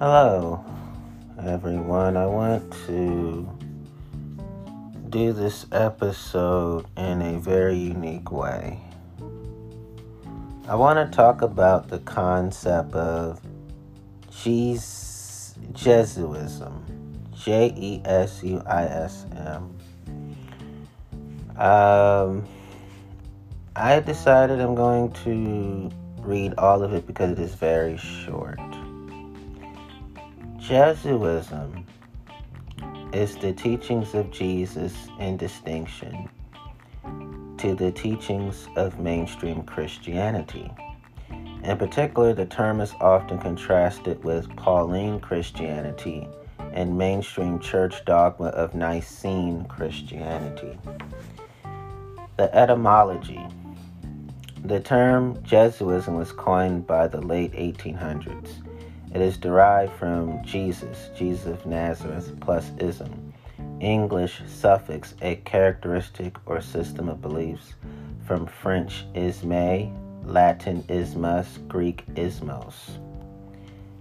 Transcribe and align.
Hello, 0.00 0.64
everyone. 1.44 2.16
I 2.16 2.24
want 2.24 2.72
to 2.86 3.48
do 5.08 5.32
this 5.32 5.66
episode 5.72 6.86
in 6.96 7.20
a 7.20 7.36
very 7.40 7.74
unique 7.74 8.30
way. 8.30 8.78
I 10.68 10.76
want 10.76 11.00
to 11.00 11.16
talk 11.16 11.42
about 11.42 11.88
the 11.88 11.98
concept 11.98 12.94
of 12.94 13.40
Jes- 14.30 15.56
Jesuism. 15.72 16.84
J 17.34 17.74
E 17.76 18.00
S 18.04 18.40
U 18.44 18.62
I 18.66 18.84
S 18.84 19.26
M. 19.36 19.76
Um, 21.60 22.46
I 23.74 23.98
decided 23.98 24.60
I'm 24.60 24.76
going 24.76 25.10
to 25.24 25.90
read 26.20 26.54
all 26.56 26.84
of 26.84 26.94
it 26.94 27.04
because 27.04 27.32
it 27.32 27.40
is 27.40 27.56
very 27.56 27.96
short. 27.96 28.60
Jesuism 30.68 31.86
is 33.14 33.36
the 33.36 33.54
teachings 33.54 34.14
of 34.14 34.30
Jesus 34.30 34.92
in 35.18 35.38
distinction 35.38 36.28
to 37.56 37.74
the 37.74 37.90
teachings 37.90 38.68
of 38.76 39.00
mainstream 39.00 39.62
Christianity. 39.62 40.70
In 41.30 41.78
particular, 41.78 42.34
the 42.34 42.44
term 42.44 42.82
is 42.82 42.92
often 43.00 43.38
contrasted 43.38 44.22
with 44.22 44.54
Pauline 44.56 45.20
Christianity 45.20 46.28
and 46.74 46.98
mainstream 46.98 47.58
church 47.60 48.04
dogma 48.04 48.48
of 48.48 48.74
Nicene 48.74 49.64
Christianity. 49.64 50.78
The 52.36 52.54
etymology 52.54 53.40
The 54.66 54.80
term 54.80 55.42
Jesuism 55.44 56.16
was 56.16 56.32
coined 56.32 56.86
by 56.86 57.08
the 57.08 57.22
late 57.22 57.52
1800s 57.52 58.67
it 59.14 59.20
is 59.20 59.36
derived 59.36 59.92
from 59.94 60.44
Jesus, 60.44 61.10
Jesus 61.16 61.46
of 61.46 61.66
Nazareth, 61.66 62.32
plus 62.40 62.70
ism, 62.78 63.32
English 63.80 64.42
suffix, 64.46 65.14
a 65.22 65.36
characteristic 65.36 66.36
or 66.46 66.60
system 66.60 67.08
of 67.08 67.22
beliefs, 67.22 67.74
from 68.26 68.46
French 68.46 69.06
isme, 69.14 69.92
Latin 70.24 70.84
ismus, 70.88 71.58
Greek 71.68 72.04
ismos. 72.14 72.98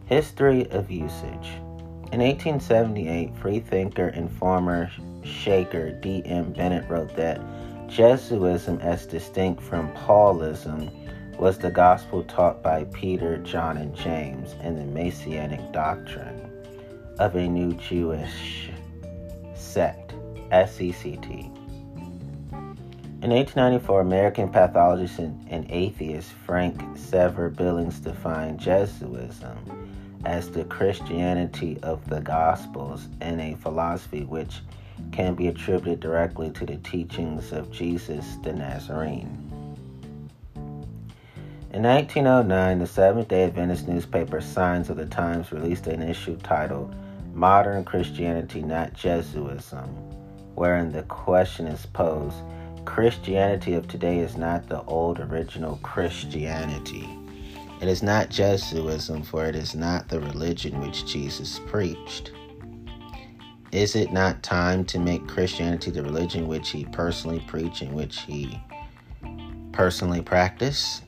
History 0.06 0.70
of 0.72 0.92
usage. 0.92 1.50
In 2.12 2.22
1878, 2.22 3.36
freethinker 3.38 4.08
and 4.08 4.32
former 4.32 4.90
Shaker 5.24 5.92
D.M. 5.92 6.54
Bennett 6.54 6.90
wrote 6.90 7.16
that 7.16 7.42
Jesuism, 7.88 8.80
as 8.82 9.06
distinct 9.06 9.62
from 9.62 9.92
Paulism, 9.94 10.92
was 11.40 11.58
the 11.60 11.70
gospel 11.70 12.24
taught 12.24 12.64
by 12.64 12.84
Peter, 12.86 13.38
John, 13.38 13.78
and 13.78 13.96
James 13.96 14.54
in 14.64 14.76
the 14.76 14.86
Messianic 14.86 15.72
doctrine 15.72 16.52
of 17.20 17.36
a 17.36 17.48
new 17.48 17.74
Jewish 17.74 18.70
sect, 19.56 20.14
SECT. 20.52 21.52
In 23.20 23.32
1894, 23.32 24.02
American 24.02 24.50
pathologist 24.50 25.20
and 25.20 25.66
atheist 25.70 26.32
Frank 26.46 26.82
Seaver 26.98 27.50
Billings 27.50 28.00
defined 28.00 28.60
Jesuism 28.60 29.94
as 30.26 30.50
the 30.50 30.66
Christianity 30.66 31.78
of 31.84 32.08
the 32.10 32.22
Gospels 32.22 33.08
and 33.22 33.42
a 33.42 33.56
philosophy 33.56 34.24
which 34.24 34.62
can 35.12 35.36
be 35.36 35.48
attributed 35.48 36.00
directly 36.00 36.52
to 36.52 36.66
the 36.66 36.78
teachings 36.78 37.52
of 37.52 37.72
Jesus 37.72 38.38
the 38.44 38.54
Nazarene. 38.54 39.47
In 41.78 41.84
1909, 41.84 42.80
the 42.80 42.88
Seventh 42.88 43.28
day 43.28 43.44
Adventist 43.44 43.88
newspaper 43.88 44.42
Signs 44.42 44.90
of 44.90 44.98
the 44.98 45.06
Times 45.06 45.52
released 45.52 45.86
an 45.86 46.02
issue 46.02 46.36
titled 46.38 46.96
Modern 47.36 47.84
Christianity, 47.84 48.64
Not 48.64 48.94
Jesuism, 48.94 49.88
wherein 50.56 50.92
the 50.92 51.04
question 51.04 51.68
is 51.68 51.86
posed 51.86 52.38
Christianity 52.86 53.76
of 53.76 53.88
today 53.88 54.18
is 54.18 54.38
not 54.38 54.68
the 54.68 54.82
old 54.86 55.20
original 55.20 55.76
Christianity. 55.84 57.08
It 57.80 57.88
is 57.88 58.02
not 58.02 58.32
Jesuism, 58.32 59.22
for 59.22 59.46
it 59.46 59.56
is 59.56 59.76
not 59.76 60.10
the 60.10 60.20
religion 60.20 60.82
which 60.82 61.06
Jesus 61.06 61.60
preached. 61.68 62.32
Is 63.72 63.96
it 63.96 64.12
not 64.12 64.42
time 64.42 64.84
to 64.86 64.98
make 64.98 65.28
Christianity 65.28 65.92
the 65.92 66.02
religion 66.02 66.48
which 66.48 66.72
he 66.72 66.86
personally 66.86 67.46
preached 67.46 67.84
and 67.84 67.94
which 67.94 68.22
he 68.22 68.60
personally 69.74 70.24
practiced? 70.24 71.04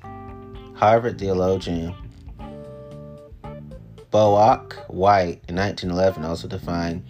Harvard 0.80 1.20
theologian 1.20 1.94
Boak 4.14 4.90
White 4.90 5.42
in 5.50 5.58
1911 5.58 6.24
also 6.24 6.48
defined 6.48 7.04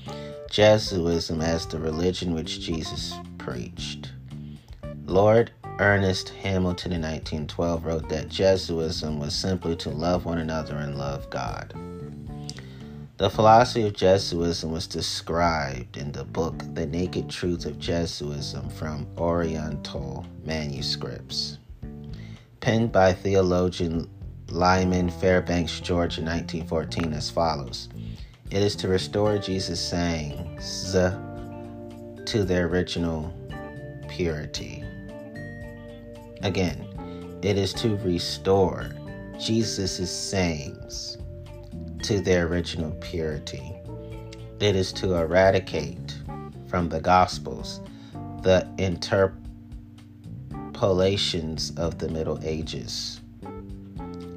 Jesuism 0.50 1.40
as 1.42 1.68
the 1.68 1.78
religion 1.78 2.34
which 2.34 2.62
Jesus 2.62 3.14
preached. 3.38 4.12
Lord 5.06 5.52
Ernest 5.78 6.30
Hamilton 6.30 6.94
in 6.94 7.04
1912 7.04 7.86
wrote 7.86 8.10
that 8.10 8.28
Jesuism 8.28 9.20
was 9.20 9.36
simply 9.36 9.76
to 9.76 9.92
love 9.92 10.26
one 10.26 10.40
another 10.40 10.78
and 10.78 10.98
love 10.98 11.30
God. 11.30 11.72
The 13.18 13.30
philosophy 13.30 13.86
of 13.86 13.94
Jesuism 13.94 14.72
was 14.72 14.88
described 14.88 15.96
in 15.96 16.12
the 16.12 16.24
book 16.24 16.56
The 16.74 16.88
Naked 16.88 17.30
Truth 17.30 17.68
of 17.68 17.78
Jesuism 17.78 18.68
from 18.72 19.06
Oriental 19.20 20.26
Manuscripts 20.44 21.60
penned 22.60 22.92
by 22.92 23.14
theologian 23.14 24.10
Lyman 24.50 25.10
Fairbanks 25.10 25.80
George 25.80 26.18
in 26.18 26.26
1914 26.26 27.14
as 27.14 27.30
follows 27.30 27.90
It 28.52 28.62
is 28.62 28.76
to 28.78 28.88
restore 28.88 29.38
Jesus' 29.38 29.80
sayings 29.80 30.94
to 30.94 32.44
their 32.44 32.68
original 32.68 33.34
purity. 34.10 34.84
Again, 36.42 36.86
it 37.42 37.58
is 37.58 37.74
to 37.76 37.96
restore 37.98 38.92
Jesus' 39.40 40.12
sayings 40.12 41.18
to 42.04 42.20
their 42.20 42.48
original 42.48 42.92
purity. 43.02 43.74
It 44.60 44.76
is 44.76 44.92
to 44.94 45.16
eradicate 45.16 46.18
from 46.68 46.90
the 46.90 47.00
Gospels 47.00 47.82
the 48.42 48.68
interpretation 48.78 49.49
interpolations 50.80 51.74
of 51.76 51.98
the 51.98 52.08
Middle 52.08 52.40
Ages. 52.42 53.20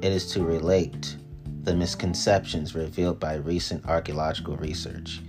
It 0.01 0.11
is 0.11 0.29
to 0.33 0.43
relate 0.43 1.15
the 1.63 1.73
misconceptions 1.73 2.75
revealed 2.75 3.17
by 3.17 3.35
recent 3.35 3.87
archaeological 3.87 4.57
research. 4.57 5.21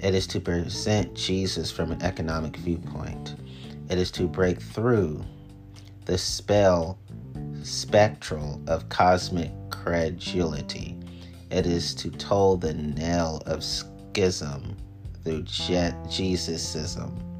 It 0.00 0.14
is 0.14 0.26
to 0.28 0.40
present 0.40 1.12
Jesus 1.12 1.70
from 1.70 1.92
an 1.92 2.00
economic 2.00 2.56
viewpoint. 2.56 3.36
It 3.90 3.98
is 3.98 4.10
to 4.12 4.26
break 4.26 4.58
through 4.58 5.22
the 6.06 6.16
spell 6.16 6.98
spectral 7.62 8.58
of 8.66 8.88
cosmic 8.88 9.52
credulity. 9.68 10.98
It 11.50 11.66
is 11.66 11.94
to 11.96 12.10
toll 12.10 12.56
the 12.56 12.72
knell 12.72 13.42
of 13.44 13.62
schism 13.62 14.78
through 15.24 15.42
Je- 15.42 15.92
Jesusism. 16.08 17.33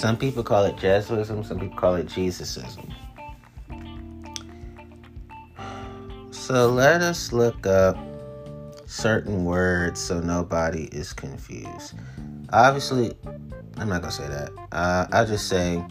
Some 0.00 0.16
people 0.16 0.42
call 0.42 0.64
it 0.64 0.78
Jesuism, 0.78 1.44
some 1.44 1.60
people 1.60 1.76
call 1.76 1.96
it 1.96 2.06
Jesusism. 2.06 2.90
So 6.30 6.70
let 6.70 7.02
us 7.02 7.34
look 7.34 7.66
up 7.66 7.98
certain 8.86 9.44
words 9.44 10.00
so 10.00 10.18
nobody 10.20 10.84
is 10.84 11.12
confused. 11.12 11.92
Obviously, 12.50 13.12
I'm 13.76 13.90
not 13.90 14.00
going 14.00 14.04
to 14.04 14.10
say 14.10 14.26
that. 14.26 14.50
Uh, 14.72 15.06
I'll 15.12 15.26
just 15.26 15.48
say 15.48 15.84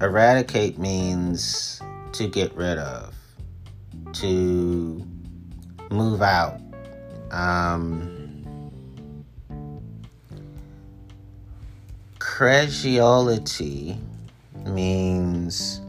eradicate 0.00 0.78
means 0.78 1.82
to 2.12 2.28
get 2.28 2.56
rid 2.56 2.78
of, 2.78 3.14
to 4.14 5.06
move 5.90 6.22
out. 6.22 6.58
Um, 7.30 8.21
Credulity 12.34 13.98
means 14.64 15.82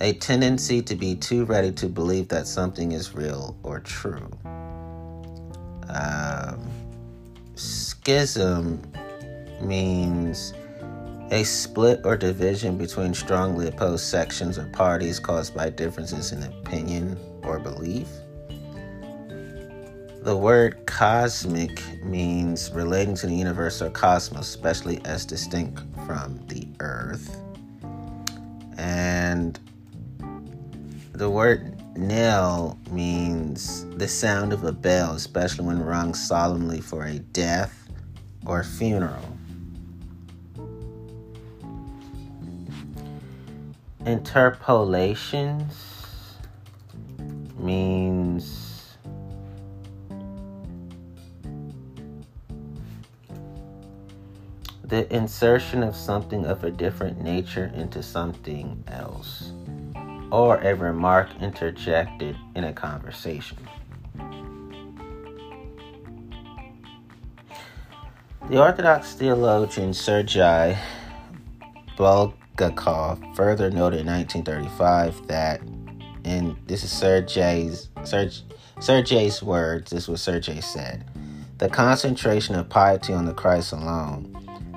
a 0.00 0.14
tendency 0.14 0.80
to 0.80 0.94
be 0.96 1.14
too 1.14 1.44
ready 1.44 1.70
to 1.72 1.88
believe 1.88 2.28
that 2.28 2.46
something 2.46 2.92
is 2.92 3.14
real 3.14 3.54
or 3.62 3.80
true. 3.80 4.26
Um, 5.90 6.70
schism 7.54 8.80
means 9.60 10.54
a 11.30 11.44
split 11.44 12.00
or 12.04 12.16
division 12.16 12.78
between 12.78 13.12
strongly 13.12 13.68
opposed 13.68 14.06
sections 14.06 14.56
or 14.56 14.64
parties 14.68 15.20
caused 15.20 15.54
by 15.54 15.68
differences 15.68 16.32
in 16.32 16.42
opinion 16.44 17.18
or 17.42 17.58
belief. 17.58 18.08
The 20.24 20.34
word 20.34 20.86
cosmic 20.86 21.82
means 22.02 22.70
relating 22.70 23.14
to 23.16 23.26
the 23.26 23.34
universe 23.34 23.82
or 23.82 23.90
cosmos, 23.90 24.48
especially 24.48 25.04
as 25.04 25.26
distinct 25.26 25.82
from 26.06 26.40
the 26.46 26.66
earth. 26.80 27.42
And 28.78 29.60
the 31.12 31.28
word 31.28 31.78
knell 31.94 32.78
means 32.90 33.84
the 33.96 34.08
sound 34.08 34.54
of 34.54 34.64
a 34.64 34.72
bell, 34.72 35.12
especially 35.12 35.66
when 35.66 35.84
rung 35.84 36.14
solemnly 36.14 36.80
for 36.80 37.04
a 37.04 37.18
death 37.18 37.86
or 38.46 38.64
funeral. 38.64 39.36
Interpolations 44.06 45.74
means 47.58 48.23
the 54.94 55.12
insertion 55.12 55.82
of 55.82 55.96
something 55.96 56.46
of 56.46 56.62
a 56.62 56.70
different 56.70 57.20
nature 57.20 57.72
into 57.74 58.00
something 58.00 58.84
else 58.86 59.50
or 60.30 60.58
a 60.58 60.72
remark 60.72 61.28
interjected 61.40 62.36
in 62.54 62.62
a 62.62 62.72
conversation. 62.72 63.58
The 68.48 68.56
Orthodox 68.56 69.14
theologian 69.14 69.94
Sergei 69.94 70.78
Bulgakov 71.98 73.34
further 73.34 73.72
noted 73.72 73.98
in 73.98 74.06
1935 74.06 75.26
that, 75.26 75.60
and 76.24 76.56
this 76.68 76.84
is 76.84 76.92
Sergei's, 76.92 77.88
Serge, 78.04 78.42
Sergei's 78.78 79.42
words, 79.42 79.90
this 79.90 80.06
was 80.06 80.22
Sergei 80.22 80.60
said, 80.60 81.04
the 81.58 81.68
concentration 81.68 82.54
of 82.54 82.68
piety 82.68 83.12
on 83.12 83.24
the 83.24 83.34
Christ 83.34 83.72
alone 83.72 84.30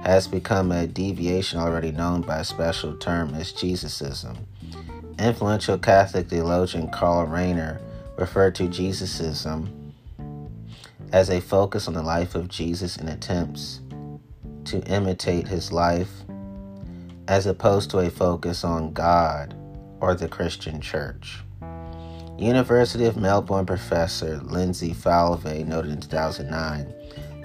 has 0.03 0.27
become 0.27 0.71
a 0.71 0.87
deviation 0.87 1.59
already 1.59 1.91
known 1.91 2.21
by 2.21 2.39
a 2.39 2.43
special 2.43 2.95
term 2.97 3.33
as 3.33 3.51
Jesusism 3.51 4.37
Influential 5.19 5.79
Catholic 5.79 6.29
theologian 6.29 6.91
Karl 6.91 7.25
Rahner 7.25 7.81
referred 8.17 8.53
to 8.55 8.67
Jesusism 8.67 9.93
as 11.11 11.31
a 11.31 11.41
focus 11.41 11.87
on 11.87 11.95
the 11.95 12.03
life 12.03 12.35
of 12.35 12.49
Jesus 12.49 12.97
and 12.97 13.09
attempts 13.09 13.81
to 14.65 14.79
imitate 14.83 15.47
his 15.47 15.71
life, 15.71 16.11
as 17.27 17.47
opposed 17.47 17.89
to 17.91 17.99
a 17.99 18.11
focus 18.11 18.63
on 18.63 18.93
God 18.93 19.55
or 19.99 20.13
the 20.13 20.27
Christian 20.27 20.81
church. 20.81 21.39
University 22.37 23.05
of 23.05 23.17
Melbourne 23.17 23.65
professor 23.65 24.37
Lindsay 24.37 24.93
Falvey 24.93 25.63
noted 25.63 25.91
in 25.91 25.99
2009 25.99 26.93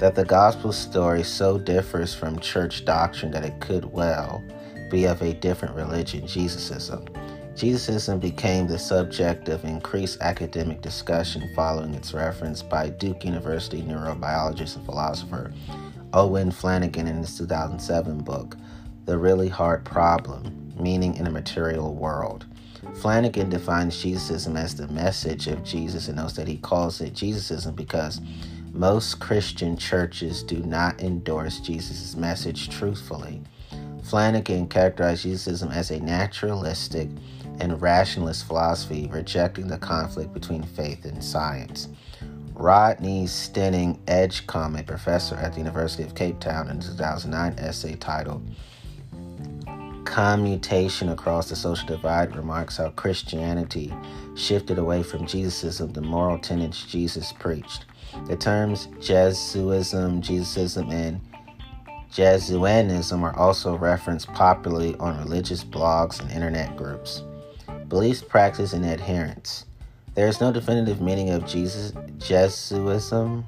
that 0.03 0.17
the 0.17 0.25
gospel 0.25 0.73
story 0.73 1.23
so 1.23 1.57
differs 1.57 2.13
from 2.13 2.37
church 2.41 2.85
doctrine 2.85 3.31
that 3.31 3.45
it 3.45 3.61
could 3.61 3.85
well 3.85 4.43
be 4.91 5.05
of 5.05 5.23
a 5.23 5.33
different 5.33 5.77
religion, 5.77 6.27
Jesusism. 6.27 7.07
Jesusism 7.55 8.19
became 8.19 8.67
the 8.67 8.81
subject 8.81 9.49
of 9.49 9.65
increased 9.65 10.21
academic 10.21 10.83
discussion 10.83 11.49
following 11.55 11.95
its 11.95 12.13
reference 12.13 12.63
by 12.63 12.89
Duke 12.89 13.25
University 13.25 13.81
neurobiologist 13.81 14.75
and 14.75 14.85
philosopher 14.85 15.53
Owen 16.13 16.51
Flanagan 16.51 17.07
in 17.07 17.19
his 17.19 17.39
2007 17.39 18.25
book, 18.25 18.57
The 19.05 19.17
Really 19.17 19.49
Hard 19.49 19.85
Problem 19.85 20.73
Meaning 20.81 21.15
in 21.15 21.29
a 21.29 21.31
Material 21.31 21.95
World. 21.95 22.45
Flanagan 23.01 23.51
defines 23.51 24.03
Jesusism 24.03 24.57
as 24.57 24.75
the 24.75 24.89
message 24.89 25.47
of 25.47 25.63
Jesus 25.63 26.09
and 26.09 26.17
notes 26.17 26.33
that 26.33 26.49
he 26.49 26.57
calls 26.57 27.01
it 27.01 27.15
Jesusism 27.15 27.77
because 27.77 28.21
most 28.73 29.21
Christian 29.21 29.77
churches 29.77 30.43
do 30.43 30.59
not 30.61 31.01
endorse 31.01 31.61
Jesus' 31.61 32.17
message 32.17 32.71
truthfully. 32.71 33.43
Flanagan 34.03 34.67
characterized 34.67 35.25
Jesusism 35.25 35.71
as 35.71 35.91
a 35.91 36.01
naturalistic 36.01 37.09
and 37.61 37.81
rationalist 37.81 38.47
philosophy, 38.47 39.09
rejecting 39.13 39.69
the 39.69 39.79
conflict 39.79 40.33
between 40.33 40.63
faith 40.63 41.05
and 41.05 41.23
science. 41.23 41.89
Rodney 42.55 43.27
Stenning 43.27 43.99
Edgecombe, 44.09 44.77
a 44.77 44.83
professor 44.83 45.35
at 45.37 45.53
the 45.53 45.59
University 45.59 46.03
of 46.03 46.15
Cape 46.15 46.41
Town, 46.41 46.69
in 46.69 46.81
2009 46.81 47.59
essay 47.59 47.95
titled 47.97 48.43
Commutation 50.05 51.11
Across 51.11 51.51
the 51.51 51.57
Social 51.57 51.87
Divide, 51.87 52.35
remarks 52.37 52.79
how 52.79 52.91
Christianity 52.91 53.95
shifted 54.35 54.79
away 54.79 55.03
from 55.03 55.27
Jesusism, 55.27 55.93
the 55.93 56.01
moral 56.01 56.39
tenets 56.39 56.85
Jesus 56.85 57.33
preached. 57.33 57.85
The 58.27 58.37
terms 58.37 58.89
Jesuism, 59.01 60.21
Jesusism, 60.21 60.91
and 60.91 61.21
Jesuanism 62.11 63.23
are 63.23 63.37
also 63.39 63.77
referenced 63.77 64.29
popularly 64.29 64.95
on 64.97 65.19
religious 65.19 65.65
blogs 65.65 66.21
and 66.21 66.31
internet 66.31 66.77
groups 66.77 67.23
beliefs, 67.89 68.23
practice, 68.23 68.73
and 68.73 68.85
adherence. 68.87 69.67
There 70.15 70.27
is 70.27 70.41
no 70.41 70.51
definitive 70.51 71.01
meaning 71.01 71.31
of 71.31 71.47
Jesus 71.47 71.93
Jesuism, 72.19 73.47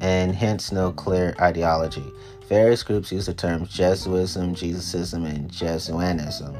and 0.00 0.34
hence 0.34 0.72
no 0.72 0.92
clear 0.92 1.34
ideology. 1.40 2.04
Various 2.48 2.82
groups 2.82 3.10
use 3.10 3.26
the 3.26 3.34
terms 3.34 3.68
Jesuism, 3.70 4.54
Jesusism, 4.54 5.24
and 5.24 5.50
Jesuanism. 5.50 6.56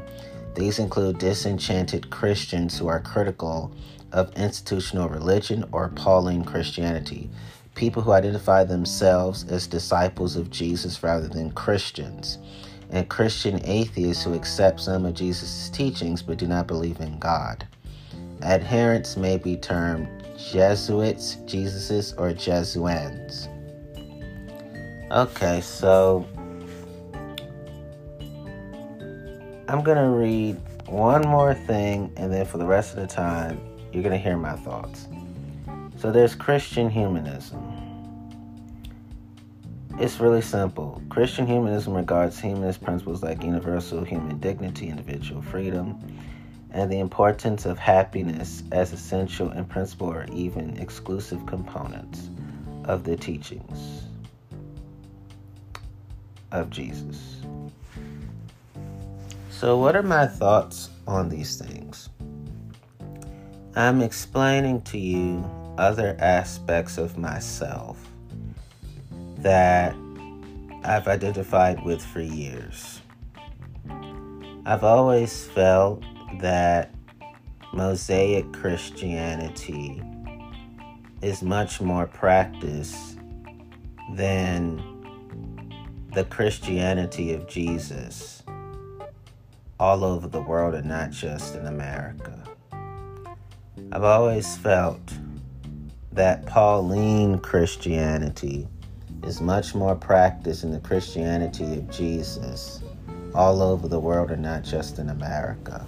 These 0.53 0.79
include 0.79 1.19
disenchanted 1.19 2.09
Christians 2.09 2.77
who 2.77 2.87
are 2.87 2.99
critical 2.99 3.71
of 4.11 4.33
institutional 4.35 5.09
religion 5.09 5.65
or 5.71 5.89
Pauline 5.89 6.43
Christianity, 6.43 7.29
people 7.75 8.01
who 8.01 8.11
identify 8.11 8.63
themselves 8.63 9.43
as 9.45 9.67
disciples 9.67 10.35
of 10.35 10.49
Jesus 10.49 11.03
rather 11.03 11.27
than 11.27 11.51
Christians 11.51 12.37
and 12.89 13.09
Christian 13.09 13.59
atheists 13.65 14.23
who 14.23 14.33
accept 14.33 14.79
some 14.79 15.05
of 15.05 15.13
Jesus' 15.13 15.69
teachings 15.69 16.21
but 16.21 16.37
do 16.37 16.47
not 16.47 16.67
believe 16.67 16.99
in 16.99 17.19
God. 17.19 17.67
Adherents 18.41 19.17
may 19.17 19.37
be 19.37 19.57
termed 19.57 20.07
Jesuits, 20.37 21.37
Jesuses, 21.45 22.13
or 22.17 22.31
Jesuans. 22.31 23.49
Okay, 25.11 25.61
so 25.61 26.27
I'm 29.67 29.83
going 29.83 29.97
to 29.97 30.09
read 30.09 30.57
one 30.87 31.21
more 31.27 31.53
thing, 31.53 32.13
and 32.15 32.31
then 32.31 32.45
for 32.45 32.57
the 32.57 32.65
rest 32.65 32.95
of 32.95 33.01
the 33.01 33.07
time, 33.07 33.59
you're 33.91 34.03
going 34.03 34.11
to 34.11 34.17
hear 34.17 34.37
my 34.37 34.55
thoughts. 34.55 35.07
So 35.97 36.11
there's 36.11 36.35
Christian 36.35 36.89
humanism. 36.89 37.73
It's 39.99 40.19
really 40.19 40.41
simple. 40.41 41.01
Christian 41.09 41.47
humanism 41.47 41.93
regards 41.93 42.39
humanist 42.39 42.83
principles 42.83 43.23
like 43.23 43.43
universal 43.43 44.03
human 44.03 44.37
dignity, 44.37 44.89
individual 44.89 45.41
freedom, 45.41 45.97
and 46.71 46.91
the 46.91 46.99
importance 46.99 47.65
of 47.65 47.79
happiness 47.79 48.61
as 48.71 48.93
essential 48.93 49.49
and 49.49 49.67
principal 49.67 50.07
or 50.07 50.25
even 50.31 50.77
exclusive 50.77 51.43
components 51.47 52.29
of 52.85 53.03
the 53.03 53.17
teachings 53.17 54.03
of 56.51 56.69
Jesus. 56.69 57.41
So, 59.49 59.79
what 59.79 59.95
are 59.95 60.03
my 60.03 60.27
thoughts 60.27 60.89
on 61.07 61.29
these 61.29 61.57
things? 61.57 62.09
I'm 63.77 64.01
explaining 64.01 64.81
to 64.85 64.97
you 64.97 65.47
other 65.77 66.17
aspects 66.17 66.97
of 66.97 67.15
myself 67.15 68.03
that 69.37 69.95
I've 70.83 71.07
identified 71.07 71.85
with 71.85 72.03
for 72.03 72.21
years. 72.21 73.03
I've 74.65 74.83
always 74.83 75.45
felt 75.45 76.03
that 76.39 76.89
Mosaic 77.71 78.51
Christianity 78.51 80.01
is 81.21 81.43
much 81.43 81.79
more 81.79 82.07
practiced 82.07 83.19
than 84.15 84.81
the 86.15 86.23
Christianity 86.23 87.31
of 87.33 87.47
Jesus 87.47 88.41
all 89.79 90.03
over 90.03 90.27
the 90.27 90.41
world 90.41 90.73
and 90.73 90.89
not 90.89 91.11
just 91.11 91.53
in 91.53 91.67
America. 91.67 92.46
I've 93.91 94.03
always 94.03 94.57
felt 94.57 95.13
that 96.11 96.45
Pauline 96.45 97.39
Christianity 97.39 98.67
is 99.23 99.39
much 99.39 99.75
more 99.75 99.95
practiced 99.95 100.63
in 100.63 100.71
the 100.71 100.79
Christianity 100.79 101.75
of 101.75 101.89
Jesus 101.89 102.81
all 103.35 103.61
over 103.61 103.87
the 103.87 103.99
world 103.99 104.31
and 104.31 104.41
not 104.41 104.63
just 104.63 104.99
in 104.99 105.09
America. 105.09 105.85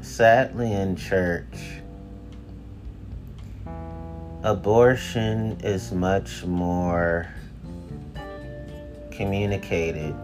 Sadly, 0.00 0.72
in 0.72 0.94
church, 0.94 1.82
abortion 4.44 5.58
is 5.62 5.90
much 5.90 6.44
more 6.44 7.28
communicated 9.10 10.14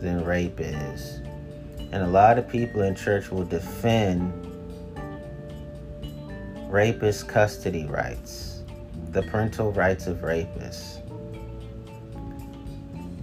than 0.00 0.24
rape 0.24 0.60
is. 0.60 1.20
And 1.92 2.02
a 2.02 2.06
lot 2.06 2.38
of 2.38 2.48
people 2.48 2.82
in 2.82 2.94
church 2.94 3.30
will 3.30 3.44
defend 3.44 4.32
rapist 6.68 7.28
custody 7.28 7.86
rights, 7.86 8.62
the 9.12 9.22
parental 9.22 9.72
rights 9.72 10.06
of 10.06 10.18
rapists. 10.18 11.00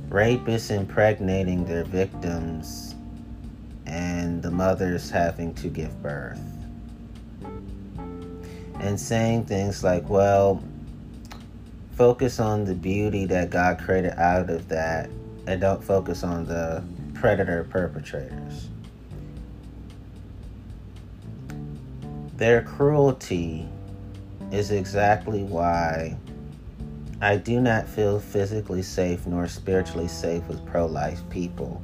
Rapists 0.09 0.71
impregnating 0.71 1.65
their 1.65 1.83
victims 1.83 2.95
and 3.85 4.41
the 4.41 4.51
mothers 4.51 5.09
having 5.09 5.53
to 5.55 5.67
give 5.67 6.01
birth. 6.01 6.39
And 8.79 8.99
saying 8.99 9.45
things 9.45 9.83
like, 9.83 10.07
well, 10.09 10.63
focus 11.95 12.39
on 12.39 12.65
the 12.65 12.75
beauty 12.75 13.25
that 13.25 13.49
God 13.49 13.79
created 13.79 14.13
out 14.17 14.49
of 14.49 14.67
that 14.69 15.09
and 15.47 15.59
don't 15.61 15.83
focus 15.83 16.23
on 16.23 16.45
the 16.45 16.83
predator 17.13 17.65
perpetrators. 17.65 18.69
Their 22.37 22.61
cruelty 22.61 23.67
is 24.51 24.71
exactly 24.71 25.43
why 25.43 26.17
I 27.21 27.37
do 27.37 27.61
not 27.61 27.87
feel 27.87 28.19
physically 28.19 28.81
safe 28.81 29.25
nor 29.25 29.47
spiritually 29.47 30.07
safe 30.07 30.45
with 30.47 30.65
pro 30.65 30.85
life 30.85 31.21
people, 31.29 31.81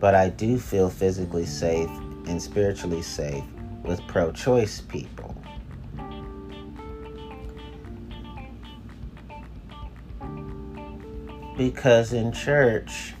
but 0.00 0.14
I 0.14 0.30
do 0.30 0.58
feel 0.58 0.88
physically 0.88 1.44
safe 1.44 1.90
and 2.26 2.40
spiritually 2.40 3.02
safe 3.02 3.44
with 3.82 4.00
pro 4.06 4.32
choice 4.32 4.80
people. 4.80 5.31
Because 11.62 12.12
in 12.12 12.32
church, 12.32 13.14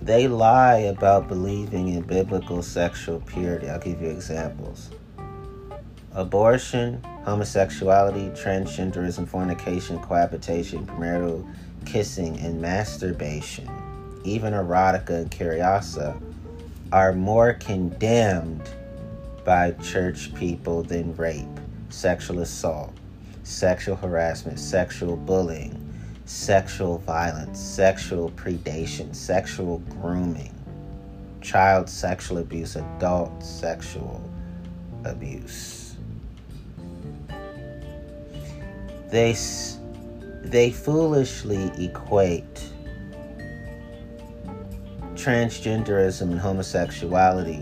they 0.00 0.26
lie 0.26 0.78
about 0.78 1.28
believing 1.28 1.88
in 1.88 2.00
biblical 2.00 2.62
sexual 2.62 3.20
purity. 3.20 3.68
I'll 3.68 3.78
give 3.78 4.00
you 4.00 4.08
examples 4.08 4.88
abortion, 6.12 7.02
homosexuality, 7.26 8.30
transgenderism, 8.42 9.28
fornication, 9.28 9.98
cohabitation, 9.98 10.86
premarital 10.86 11.46
kissing, 11.84 12.38
and 12.38 12.58
masturbation, 12.58 13.68
even 14.24 14.54
erotica 14.54 15.10
and 15.10 15.30
curiosity, 15.30 16.18
are 16.90 17.12
more 17.12 17.52
condemned 17.52 18.66
by 19.44 19.72
church 19.72 20.34
people 20.34 20.82
than 20.82 21.14
rape, 21.16 21.44
sexual 21.90 22.38
assault, 22.38 22.94
sexual 23.42 23.96
harassment, 23.96 24.58
sexual 24.58 25.18
bullying, 25.18 25.83
sexual 26.24 26.98
violence, 26.98 27.60
sexual 27.60 28.30
predation, 28.30 29.14
sexual 29.14 29.78
grooming, 30.00 30.54
child 31.40 31.88
sexual 31.88 32.38
abuse, 32.38 32.76
adult 32.76 33.42
sexual 33.42 34.22
abuse. 35.04 35.96
They, 39.10 39.36
they 40.42 40.70
foolishly 40.70 41.70
equate 41.78 42.70
transgenderism 45.14 46.22
and 46.22 46.40
homosexuality 46.40 47.60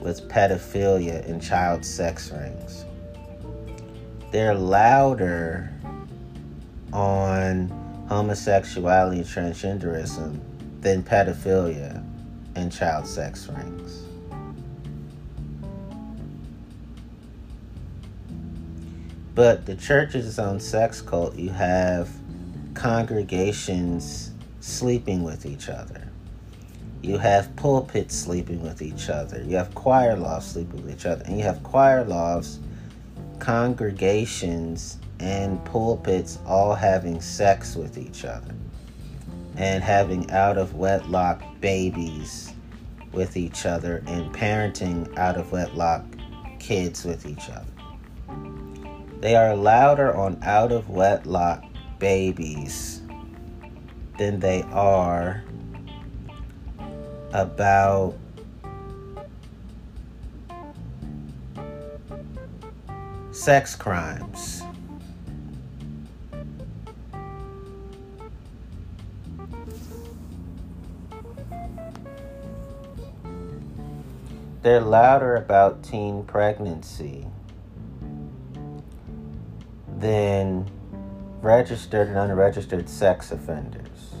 with 0.00 0.28
pedophilia 0.28 1.28
and 1.28 1.42
child 1.42 1.84
sex 1.84 2.30
rings. 2.30 2.84
They're 4.32 4.54
louder 4.54 5.72
on 6.96 7.68
homosexuality 8.08 9.18
and 9.18 9.26
transgenderism 9.26 10.40
than 10.80 11.02
pedophilia 11.02 12.02
and 12.54 12.72
child 12.72 13.06
sex 13.06 13.48
rings. 13.48 14.04
But 19.34 19.66
the 19.66 19.76
church 19.76 20.14
is 20.14 20.26
its 20.26 20.38
own 20.38 20.58
sex 20.58 21.02
cult. 21.02 21.36
You 21.36 21.50
have 21.50 22.08
congregations 22.72 24.32
sleeping 24.60 25.22
with 25.22 25.44
each 25.44 25.68
other. 25.68 26.08
You 27.02 27.18
have 27.18 27.54
pulpits 27.56 28.16
sleeping 28.16 28.62
with 28.62 28.80
each 28.80 29.10
other. 29.10 29.42
You 29.42 29.56
have 29.56 29.74
choir 29.74 30.16
lofts 30.16 30.46
sleeping 30.52 30.82
with 30.82 30.94
each 30.94 31.04
other. 31.04 31.22
And 31.26 31.36
you 31.36 31.44
have 31.44 31.62
choir 31.62 32.04
lofts, 32.04 32.58
congregations 33.38 34.96
and 35.20 35.64
pulpits 35.64 36.38
all 36.46 36.74
having 36.74 37.20
sex 37.20 37.74
with 37.74 37.98
each 37.98 38.24
other 38.24 38.54
and 39.56 39.82
having 39.82 40.30
out 40.30 40.58
of 40.58 40.74
wedlock 40.74 41.42
babies 41.60 42.52
with 43.12 43.36
each 43.36 43.64
other 43.64 44.02
and 44.06 44.34
parenting 44.34 45.16
out 45.16 45.36
of 45.36 45.50
wedlock 45.52 46.04
kids 46.58 47.04
with 47.04 47.26
each 47.26 47.48
other. 47.48 47.64
They 49.20 49.34
are 49.34 49.56
louder 49.56 50.14
on 50.14 50.38
out 50.42 50.72
of 50.72 50.90
wedlock 50.90 51.64
babies 51.98 53.00
than 54.18 54.40
they 54.40 54.62
are 54.72 55.42
about 57.32 58.14
sex 63.30 63.74
crimes. 63.74 64.65
They're 74.66 74.80
louder 74.80 75.36
about 75.36 75.84
teen 75.84 76.24
pregnancy 76.24 77.28
than 79.96 80.68
registered 81.40 82.08
and 82.08 82.18
unregistered 82.18 82.88
sex 82.88 83.30
offenders. 83.30 84.16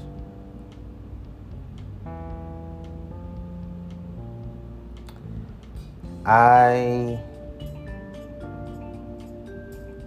I 6.24 7.18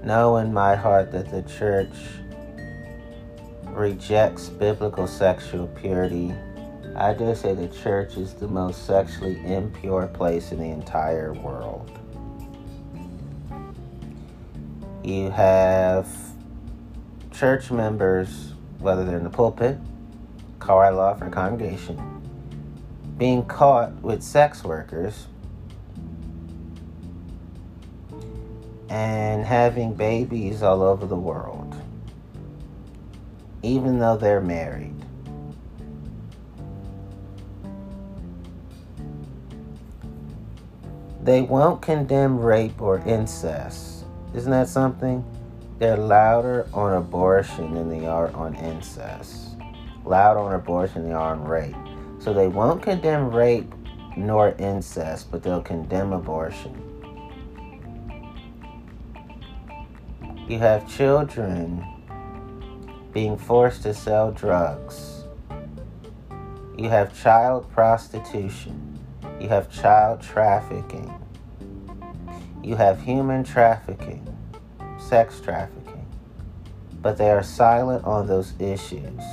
know 0.06 0.38
in 0.38 0.54
my 0.54 0.74
heart 0.74 1.12
that 1.12 1.30
the 1.30 1.42
church 1.42 1.98
rejects 3.66 4.48
biblical 4.48 5.06
sexual 5.06 5.68
purity 5.68 6.34
I 7.00 7.14
dare 7.14 7.34
say 7.34 7.54
the 7.54 7.70
church 7.70 8.18
is 8.18 8.34
the 8.34 8.48
most 8.50 8.86
sexually 8.86 9.40
impure 9.46 10.08
place 10.08 10.52
in 10.52 10.60
the 10.60 10.66
entire 10.66 11.32
world. 11.32 11.98
You 15.02 15.30
have 15.30 16.10
church 17.32 17.72
members, 17.72 18.52
whether 18.80 19.06
they're 19.06 19.18
in 19.18 19.24
the 19.24 19.30
pulpit, 19.30 19.78
choir 20.60 20.92
loft, 20.92 21.22
or 21.22 21.30
congregation, 21.30 21.98
being 23.18 23.46
caught 23.46 23.94
with 24.02 24.22
sex 24.22 24.66
workers 24.66 25.28
and 28.90 29.46
having 29.46 29.94
babies 29.94 30.62
all 30.62 30.82
over 30.82 31.06
the 31.06 31.16
world, 31.16 31.82
even 33.64 34.00
though 34.00 34.18
they're 34.18 34.42
married. 34.42 34.99
They 41.30 41.44
won't 41.44 41.84
condemn 41.84 42.40
rape 42.40 42.82
or 42.82 43.08
incest. 43.08 44.06
Isn't 44.34 44.50
that 44.50 44.68
something? 44.68 45.24
They're 45.78 45.96
louder 45.96 46.68
on 46.74 46.94
abortion 46.94 47.76
than 47.76 47.88
they 47.88 48.08
are 48.08 48.32
on 48.32 48.56
incest. 48.56 49.56
Loud 50.04 50.38
on 50.38 50.56
abortion 50.56 51.04
than 51.04 51.12
they 51.12 51.16
are 51.16 51.34
on 51.34 51.44
rape. 51.44 51.76
So 52.18 52.34
they 52.34 52.48
won't 52.48 52.82
condemn 52.82 53.30
rape 53.30 53.72
nor 54.18 54.56
incest, 54.58 55.30
but 55.30 55.44
they'll 55.44 55.62
condemn 55.62 56.14
abortion. 56.14 56.74
You 60.48 60.58
have 60.58 60.90
children 60.90 61.86
being 63.14 63.38
forced 63.38 63.84
to 63.84 63.94
sell 63.94 64.32
drugs. 64.32 65.26
You 66.76 66.90
have 66.90 67.16
child 67.22 67.72
prostitution. 67.72 68.89
You 69.40 69.50
have 69.50 69.72
child 69.72 70.22
trafficking. 70.22 71.14
You 72.64 72.76
have 72.76 73.02
human 73.02 73.44
trafficking, 73.44 74.28
sex 75.00 75.40
trafficking. 75.42 76.06
But 77.02 77.18
they 77.18 77.32
are 77.32 77.44
silent 77.44 78.06
on 78.06 78.28
those 78.28 78.54
issues. 78.60 79.24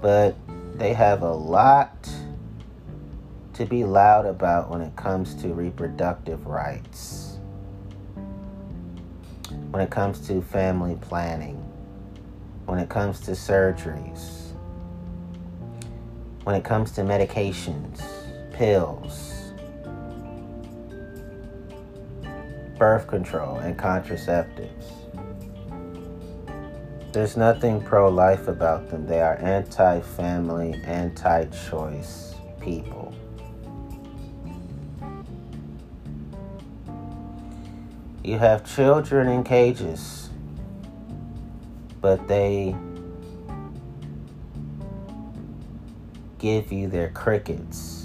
But 0.00 0.36
they 0.76 0.94
have 0.94 1.22
a 1.22 1.32
lot 1.32 2.10
to 3.54 3.66
be 3.66 3.84
loud 3.84 4.26
about 4.26 4.70
when 4.70 4.80
it 4.82 4.96
comes 4.96 5.34
to 5.36 5.48
reproductive 5.48 6.46
rights, 6.46 7.38
when 9.70 9.82
it 9.82 9.90
comes 9.90 10.26
to 10.28 10.42
family 10.42 10.96
planning, 11.00 11.56
when 12.66 12.78
it 12.78 12.88
comes 12.88 13.20
to 13.20 13.32
surgeries. 13.32 14.42
when 16.44 16.54
it 16.54 16.64
comes 16.64 16.92
to 16.92 17.02
medications, 17.02 18.00
pills, 18.56 19.52
birth 22.78 23.06
control, 23.06 23.58
and 23.58 23.78
contraceptives. 23.78 24.92
There's 27.12 27.36
nothing 27.36 27.82
pro 27.82 28.08
life 28.08 28.48
about 28.48 28.88
them. 28.88 29.06
They 29.06 29.20
are 29.20 29.36
anti 29.36 30.00
family, 30.00 30.74
anti 30.84 31.44
choice 31.68 32.34
people. 32.60 33.14
You 38.24 38.38
have 38.38 38.64
children 38.64 39.28
in 39.28 39.44
cages, 39.44 40.30
but 42.00 42.26
they 42.26 42.74
give 46.38 46.72
you 46.72 46.88
their 46.88 47.10
crickets. 47.10 47.95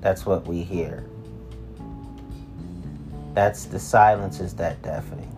That's 0.00 0.24
what 0.24 0.46
we 0.46 0.62
hear. 0.62 1.04
That's 3.34 3.64
the 3.66 3.78
silence 3.78 4.40
is 4.40 4.54
that 4.54 4.82
deafening. 4.82 5.36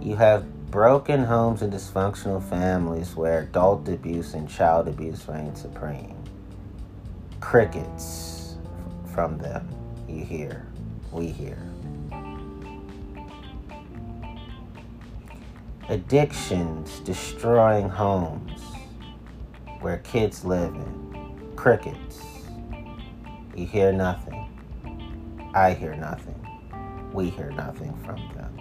You 0.00 0.16
have 0.16 0.70
broken 0.70 1.24
homes 1.24 1.62
and 1.62 1.72
dysfunctional 1.72 2.42
families 2.42 3.14
where 3.14 3.40
adult 3.40 3.88
abuse 3.88 4.34
and 4.34 4.48
child 4.48 4.88
abuse 4.88 5.26
reign 5.28 5.54
supreme. 5.54 6.16
Crickets 7.40 8.56
from 9.12 9.38
them, 9.38 9.68
you 10.08 10.24
hear 10.24 10.68
we 11.12 11.28
hear. 11.28 11.58
Addictions 15.88 17.00
destroying 17.00 17.88
homes 17.88 18.60
where 19.80 19.98
kids 19.98 20.44
live 20.44 20.74
in. 20.74 21.07
Crickets. 21.58 22.22
You 23.56 23.66
hear 23.66 23.90
nothing. 23.92 24.48
I 25.56 25.72
hear 25.72 25.96
nothing. 25.96 26.38
We 27.12 27.30
hear 27.30 27.50
nothing 27.50 27.92
from 28.04 28.16
them. 28.36 28.60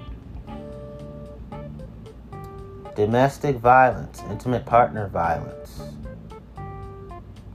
Domestic 2.95 3.57
violence, 3.57 4.23
intimate 4.31 4.65
partner 4.65 5.07
violence, 5.09 5.79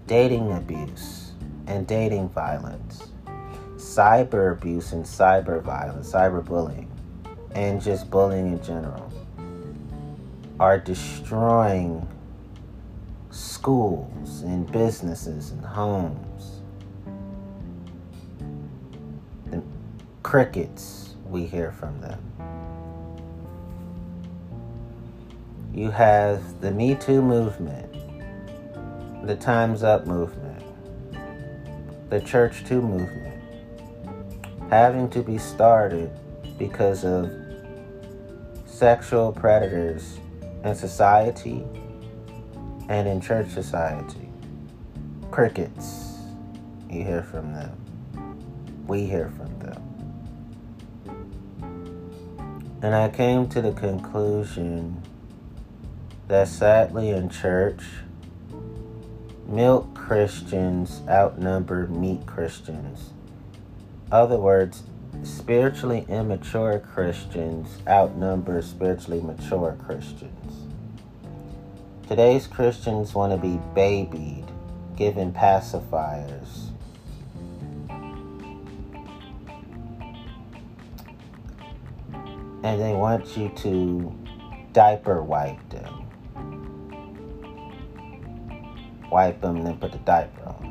dating 0.06 0.52
abuse, 0.52 1.32
and 1.66 1.88
dating 1.88 2.28
violence 2.28 3.08
cyber 3.78 4.52
abuse 4.52 4.92
and 4.92 5.04
cyber 5.04 5.60
violence, 5.60 6.12
cyber 6.12 6.44
bullying, 6.44 6.88
and 7.56 7.82
just 7.82 8.08
bullying 8.08 8.52
in 8.52 8.62
general 8.62 9.12
are 10.60 10.78
destroying 10.78 12.06
schools 13.32 14.42
and 14.42 14.70
businesses 14.70 15.50
and 15.50 15.64
homes. 15.64 16.60
The 19.46 19.62
crickets, 20.22 21.14
we 21.26 21.46
hear 21.46 21.72
from 21.72 22.00
them. 22.00 22.20
You 25.74 25.90
have 25.90 26.60
the 26.60 26.70
Me 26.70 26.94
Too 26.94 27.22
movement, 27.22 27.90
the 29.26 29.34
Time's 29.34 29.82
Up 29.82 30.06
movement, 30.06 30.62
the 32.10 32.20
Church 32.20 32.64
Too 32.64 32.80
movement 32.82 33.32
having 34.72 35.06
to 35.10 35.22
be 35.22 35.36
started 35.36 36.10
because 36.56 37.04
of 37.04 37.30
sexual 38.64 39.30
predators 39.30 40.18
in 40.64 40.74
society 40.74 41.62
and 42.88 43.08
in 43.08 43.20
church 43.20 43.48
society. 43.48 44.28
Crickets, 45.30 46.18
you 46.90 47.04
hear 47.04 47.22
from 47.22 47.52
them. 47.52 47.76
We 48.86 49.06
hear 49.06 49.30
from 49.30 49.58
them. 49.58 49.82
And 52.82 52.94
I 52.94 53.08
came 53.08 53.48
to 53.50 53.62
the 53.62 53.72
conclusion 53.72 55.02
that 56.28 56.48
sadly 56.48 57.10
in 57.10 57.28
church, 57.28 57.82
milk 59.46 59.94
Christians 59.94 61.02
outnumber 61.08 61.86
meat 61.86 62.26
Christians 62.26 63.10
other 64.12 64.36
words, 64.36 64.82
spiritually 65.22 66.04
immature 66.06 66.78
Christians 66.78 67.78
outnumber 67.88 68.60
spiritually 68.60 69.22
mature 69.22 69.74
Christians. 69.82 70.61
Today's 72.12 72.46
Christians 72.46 73.14
want 73.14 73.32
to 73.32 73.38
be 73.38 73.58
babied, 73.74 74.44
given 74.96 75.32
pacifiers. 75.32 76.68
And 82.62 82.78
they 82.78 82.92
want 82.92 83.34
you 83.34 83.48
to 83.56 84.14
diaper 84.74 85.22
wipe 85.22 85.66
them. 85.70 86.06
Wipe 89.10 89.40
them 89.40 89.64
then 89.64 89.78
put 89.78 89.92
the 89.92 89.98
diaper 90.00 90.48
on. 90.48 90.68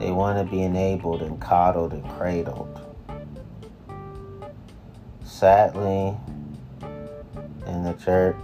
They 0.00 0.10
want 0.10 0.44
to 0.44 0.44
be 0.50 0.62
enabled 0.62 1.22
and 1.22 1.40
coddled 1.40 1.92
and 1.92 2.02
cradled. 2.18 2.80
Sadly, 5.22 6.16
in 7.68 7.84
the 7.84 7.92
church, 8.04 8.34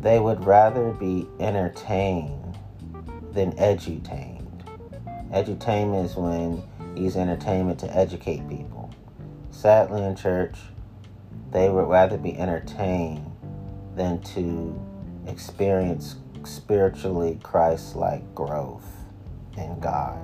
they 0.00 0.18
would 0.18 0.44
rather 0.44 0.92
be 0.92 1.26
entertained 1.38 2.58
than 3.32 3.52
edutained. 3.52 4.46
Edutainment 5.30 6.04
is 6.06 6.16
when 6.16 6.62
use 6.96 7.16
entertainment 7.16 7.78
to 7.80 7.96
educate 7.96 8.48
people. 8.48 8.90
Sadly, 9.50 10.02
in 10.02 10.16
church, 10.16 10.56
they 11.52 11.68
would 11.68 11.88
rather 11.88 12.16
be 12.16 12.36
entertained 12.38 13.30
than 13.94 14.20
to 14.22 14.80
experience 15.26 16.16
spiritually 16.44 17.38
Christ 17.42 17.94
like 17.94 18.34
growth 18.34 18.86
in 19.56 19.78
God. 19.80 20.18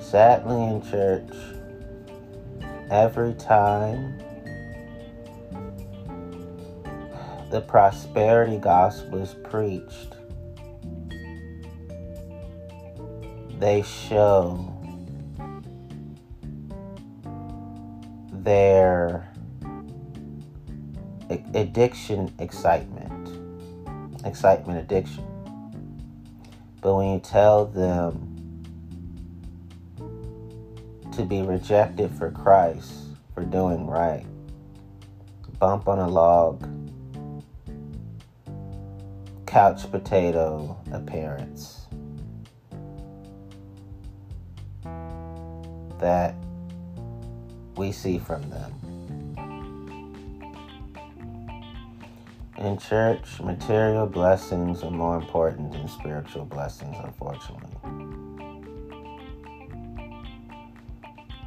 Sadly, 0.00 0.62
in 0.62 0.82
church, 0.88 1.55
every 2.90 3.34
time 3.34 4.18
the 7.50 7.60
prosperity 7.60 8.58
gospel 8.58 9.18
is 9.18 9.34
preached, 9.44 10.14
they 13.58 13.82
show 13.82 14.72
their 18.32 19.28
addiction 21.54 22.32
excitement. 22.38 23.12
Excitement 24.24 24.78
addiction. 24.78 25.24
But 26.80 26.94
when 26.94 27.12
you 27.14 27.18
tell 27.20 27.64
them 27.66 28.25
to 31.16 31.24
be 31.24 31.40
rejected 31.40 32.10
for 32.10 32.30
Christ, 32.30 32.92
for 33.34 33.42
doing 33.42 33.86
right, 33.86 34.26
bump 35.58 35.88
on 35.88 35.98
a 35.98 36.06
log, 36.06 36.68
couch 39.46 39.90
potato 39.90 40.78
appearance, 40.92 41.86
that 45.98 46.34
we 47.76 47.92
see 47.92 48.18
from 48.18 48.42
them. 48.50 48.72
In 52.58 52.76
church, 52.76 53.40
material 53.40 54.06
blessings 54.06 54.82
are 54.82 54.90
more 54.90 55.16
important 55.16 55.72
than 55.72 55.88
spiritual 55.88 56.44
blessings, 56.44 56.96
unfortunately. 57.02 58.35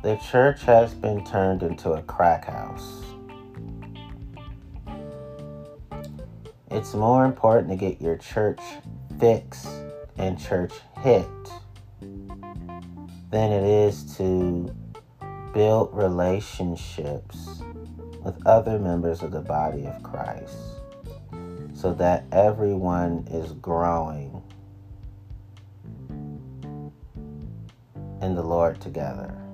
The 0.01 0.15
church 0.15 0.63
has 0.63 0.93
been 0.93 1.25
turned 1.25 1.61
into 1.61 1.91
a 1.91 2.01
crack 2.03 2.45
house. 2.45 3.03
It's 6.71 6.93
more 6.93 7.25
important 7.25 7.69
to 7.71 7.75
get 7.75 8.01
your 8.01 8.15
church 8.15 8.61
fixed 9.19 9.67
and 10.17 10.39
church 10.39 10.71
hit 11.01 11.27
than 13.29 13.51
it 13.51 13.63
is 13.63 14.15
to 14.15 14.73
build 15.53 15.89
relationships 15.93 17.61
with 18.23 18.35
other 18.47 18.79
members 18.79 19.21
of 19.21 19.31
the 19.31 19.41
body 19.41 19.85
of 19.85 20.01
Christ 20.01 20.55
so 21.73 21.93
that 21.95 22.23
everyone 22.31 23.27
is 23.29 23.51
growing 23.51 24.41
in 28.21 28.35
the 28.35 28.43
Lord 28.43 28.79
together. 28.79 29.48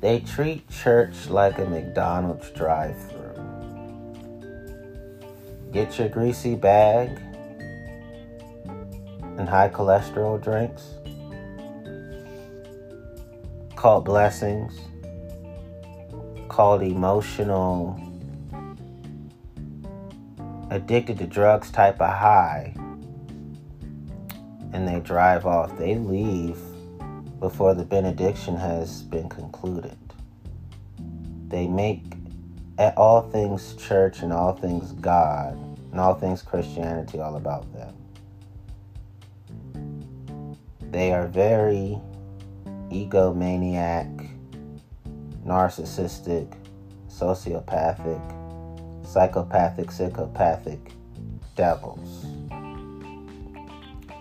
They 0.00 0.20
treat 0.20 0.68
church 0.70 1.28
like 1.28 1.58
a 1.58 1.64
McDonald's 1.64 2.50
drive 2.50 2.96
through. 3.08 3.22
Get 5.72 5.98
your 5.98 6.08
greasy 6.08 6.54
bag 6.54 7.18
and 9.38 9.48
high 9.48 9.68
cholesterol 9.68 10.42
drinks 10.42 10.94
called 13.76 14.04
blessings, 14.04 14.80
called 16.48 16.82
emotional, 16.82 18.00
addicted 20.70 21.18
to 21.18 21.26
drugs 21.26 21.70
type 21.70 22.00
of 22.00 22.10
high, 22.10 22.74
and 24.72 24.88
they 24.88 24.98
drive 25.00 25.46
off. 25.46 25.76
They 25.78 25.94
leave 25.94 26.58
before 27.40 27.74
the 27.74 27.84
benediction 27.84 28.56
has 28.56 29.02
been 29.02 29.28
concluded. 29.28 29.98
They 31.48 31.66
make 31.66 32.02
at 32.78 32.96
all 32.96 33.22
things 33.30 33.74
church 33.74 34.20
and 34.20 34.32
all 34.32 34.54
things 34.54 34.92
God 34.92 35.54
and 35.92 36.00
all 36.00 36.14
things 36.14 36.42
Christianity 36.42 37.20
all 37.20 37.36
about 37.36 37.72
them. 37.72 37.94
They 40.90 41.12
are 41.12 41.26
very 41.26 41.98
egomaniac, 42.90 44.30
narcissistic, 45.44 46.52
sociopathic, 47.08 49.06
psychopathic, 49.06 49.90
psychopathic 49.90 50.92
devils. 51.54 52.26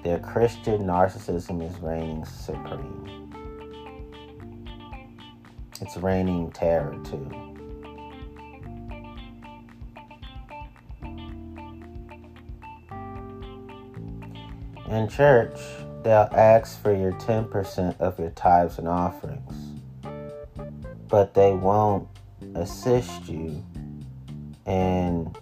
Their 0.05 0.19
Christian 0.19 0.83
narcissism 0.83 1.67
is 1.67 1.79
reigning 1.79 2.25
supreme. 2.25 3.33
It's 5.81 5.97
reigning 5.97 6.51
terror, 6.51 6.95
too. 7.03 7.27
In 14.91 15.09
church, 15.09 15.59
they'll 16.03 16.29
ask 16.33 16.79
for 16.83 16.95
your 16.95 17.13
10% 17.13 17.99
of 17.99 18.19
your 18.19 18.29
tithes 18.29 18.77
and 18.77 18.87
offerings, 18.87 19.81
but 21.07 21.33
they 21.33 21.53
won't 21.53 22.07
assist 22.53 23.27
you 23.27 23.65
in 24.67 25.35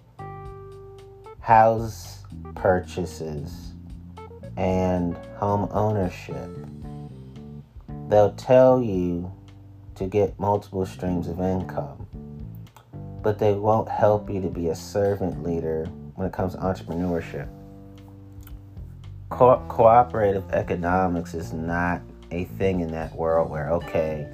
house 1.42 2.24
purchases 2.56 3.73
and 4.58 5.16
home 5.38 5.68
ownership. 5.72 6.50
They'll 8.10 8.34
tell 8.34 8.82
you 8.82 9.32
to 9.96 10.06
get 10.06 10.40
multiple 10.40 10.86
streams 10.86 11.28
of 11.28 11.40
income, 11.40 12.08
but 13.22 13.40
they 13.40 13.54
won't 13.54 13.90
help 13.90 14.30
you 14.30 14.42
to 14.42 14.50
be 14.50 14.70
a 14.70 14.76
servant 14.76 15.44
leader 15.44 15.86
when 16.16 16.28
it 16.28 16.34
comes 16.34 16.54
to 16.54 16.60
entrepreneurship 16.60 17.50
co- 19.34 19.66
cooperative 19.68 20.44
economics 20.52 21.34
is 21.34 21.54
not 21.54 22.02
a 22.32 22.46
thing 22.58 22.82
in 22.82 22.92
that 22.92 23.14
world 23.16 23.50
where 23.50 23.70
okay 23.72 24.28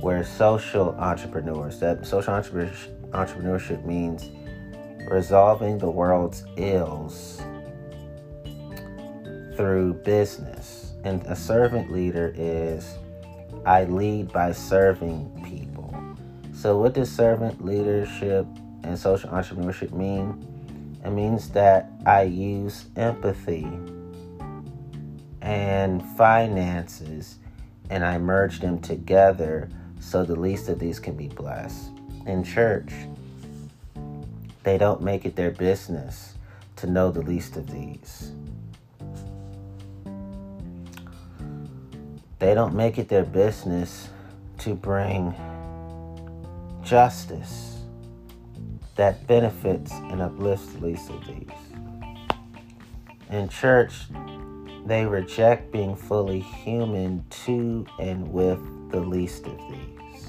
where 0.00 0.24
social 0.24 0.90
entrepreneurs 0.96 1.78
that 1.78 2.04
social 2.04 2.34
entrepreneurship 2.34 3.84
means 3.84 4.30
resolving 5.08 5.78
the 5.78 5.90
world's 5.90 6.44
ills 6.56 7.40
through 9.56 9.94
business 10.04 10.92
and 11.04 11.22
a 11.26 11.36
servant 11.36 11.90
leader 11.92 12.32
is 12.36 12.96
i 13.66 13.84
lead 13.84 14.32
by 14.32 14.52
serving 14.52 15.28
people 15.44 15.94
so 16.52 16.78
what 16.78 16.94
does 16.94 17.10
servant 17.10 17.64
leadership 17.64 18.46
and 18.84 18.98
social 18.98 19.30
entrepreneurship 19.30 19.92
mean 19.92 20.46
it 21.04 21.10
means 21.10 21.50
that 21.50 21.90
i 22.06 22.22
use 22.22 22.86
empathy 22.96 23.66
and 25.42 26.02
finances 26.16 27.38
and 27.90 28.04
I 28.04 28.16
merge 28.16 28.60
them 28.60 28.80
together 28.80 29.68
so 30.00 30.24
the 30.24 30.34
least 30.34 30.68
of 30.68 30.78
these 30.78 30.98
can 30.98 31.14
be 31.14 31.28
blessed. 31.28 31.90
In 32.26 32.42
church, 32.42 32.92
they 34.62 34.78
don't 34.78 35.02
make 35.02 35.26
it 35.26 35.36
their 35.36 35.50
business 35.50 36.34
to 36.76 36.86
know 36.86 37.10
the 37.10 37.22
least 37.22 37.56
of 37.56 37.70
these. 37.70 38.32
They 42.42 42.54
don't 42.54 42.74
make 42.74 42.98
it 42.98 43.08
their 43.08 43.22
business 43.24 44.08
to 44.58 44.74
bring 44.74 45.32
justice 46.82 47.78
that 48.96 49.24
benefits 49.28 49.92
and 49.92 50.20
uplifts 50.20 50.66
the 50.72 50.80
least 50.80 51.08
of 51.08 51.24
these. 51.24 51.46
In 53.30 53.48
church, 53.48 53.92
they 54.86 55.06
reject 55.06 55.70
being 55.70 55.94
fully 55.94 56.40
human 56.40 57.24
to 57.44 57.86
and 58.00 58.32
with 58.32 58.58
the 58.90 58.98
least 58.98 59.46
of 59.46 59.56
these. 59.70 60.26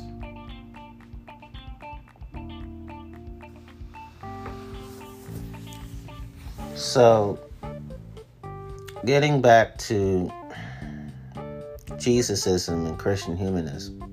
So, 6.75 7.39
getting 9.03 9.41
back 9.41 9.79
to 9.79 10.31
Jesusism 12.03 12.85
and 12.85 12.99
Christian 12.99 13.37
humanism, 13.37 14.03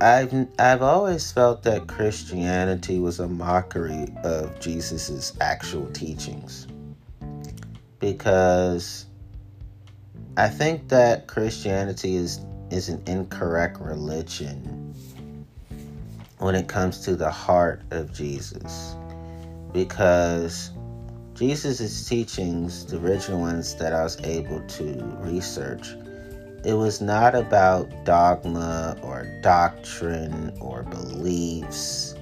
I've 0.00 0.32
I've 0.58 0.82
always 0.82 1.32
felt 1.32 1.64
that 1.64 1.88
Christianity 1.88 2.98
was 3.00 3.18
a 3.18 3.26
mockery 3.26 4.06
of 4.22 4.60
Jesus's 4.60 5.32
actual 5.40 5.86
teachings 5.92 6.66
because 7.98 9.06
I 10.36 10.48
think 10.48 10.88
that 10.88 11.26
Christianity 11.26 12.16
is 12.16 12.40
is 12.70 12.88
an 12.88 13.02
incorrect 13.06 13.80
religion 13.80 14.94
when 16.38 16.54
it 16.54 16.68
comes 16.68 17.00
to 17.00 17.14
the 17.14 17.30
heart 17.30 17.82
of 17.90 18.12
Jesus. 18.12 18.96
Because 19.72 20.70
Jesus' 21.42 22.08
teachings, 22.08 22.86
the 22.86 22.98
original 22.98 23.40
ones 23.40 23.74
that 23.74 23.92
I 23.92 24.04
was 24.04 24.16
able 24.22 24.60
to 24.60 25.16
research, 25.18 25.88
it 26.64 26.74
was 26.74 27.00
not 27.00 27.34
about 27.34 28.04
dogma 28.04 28.96
or 29.02 29.26
doctrine 29.42 30.56
or 30.60 30.84
beliefs 30.84 32.14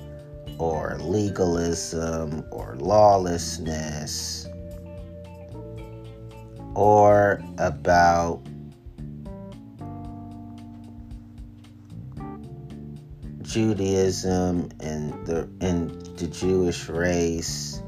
or 0.56 0.96
legalism 1.00 2.46
or 2.50 2.76
lawlessness 2.78 4.48
or 6.74 7.42
about 7.58 8.40
Judaism 13.42 14.70
and 14.80 15.26
the 15.26 15.46
and 15.60 15.90
the 16.16 16.26
Jewish 16.26 16.88
race 16.88 17.79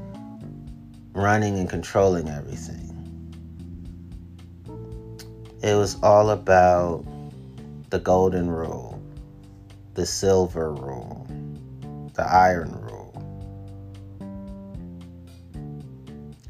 running 1.13 1.59
and 1.59 1.69
controlling 1.69 2.27
everything. 2.27 2.89
It 5.61 5.75
was 5.75 6.01
all 6.03 6.31
about 6.31 7.05
the 7.89 7.99
golden 7.99 8.49
rule, 8.49 9.01
the 9.93 10.05
silver 10.05 10.73
rule, 10.73 11.27
the 12.15 12.23
iron 12.23 12.71
rule. 12.81 13.11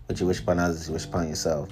What 0.08 0.20
you 0.20 0.28
wish 0.28 0.40
upon 0.40 0.60
others, 0.60 0.88
you 0.88 0.94
wish 0.94 1.06
upon 1.06 1.28
yourself. 1.28 1.70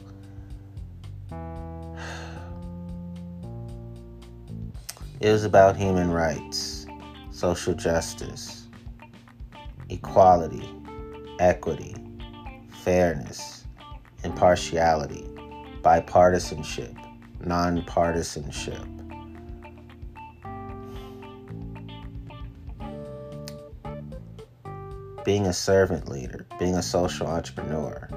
It 5.19 5.31
was 5.31 5.43
about 5.43 5.77
human 5.77 6.11
rights, 6.11 6.87
social 7.29 7.73
justice, 7.73 8.67
equality, 9.89 10.67
equity, 11.39 11.95
fairness, 12.83 13.65
impartiality, 14.23 15.23
bipartisanship, 15.83 16.95
nonpartisanship. 17.43 18.87
Being 25.23 25.45
a 25.45 25.53
servant 25.53 26.09
leader, 26.09 26.47
being 26.57 26.75
a 26.75 26.81
social 26.81 27.27
entrepreneur, 27.27 28.09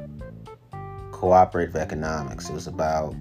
cooperative 1.13 1.77
economics. 1.77 2.49
It 2.49 2.55
was 2.55 2.67
about 2.67 3.15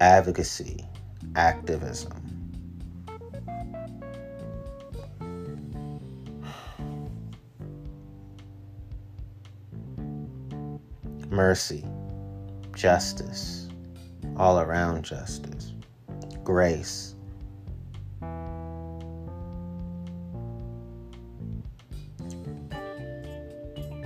advocacy, 0.00 0.84
activism. 1.34 2.15
Mercy, 11.36 11.84
justice, 12.74 13.68
all 14.38 14.58
around 14.58 15.04
justice, 15.04 15.74
grace. 16.42 17.14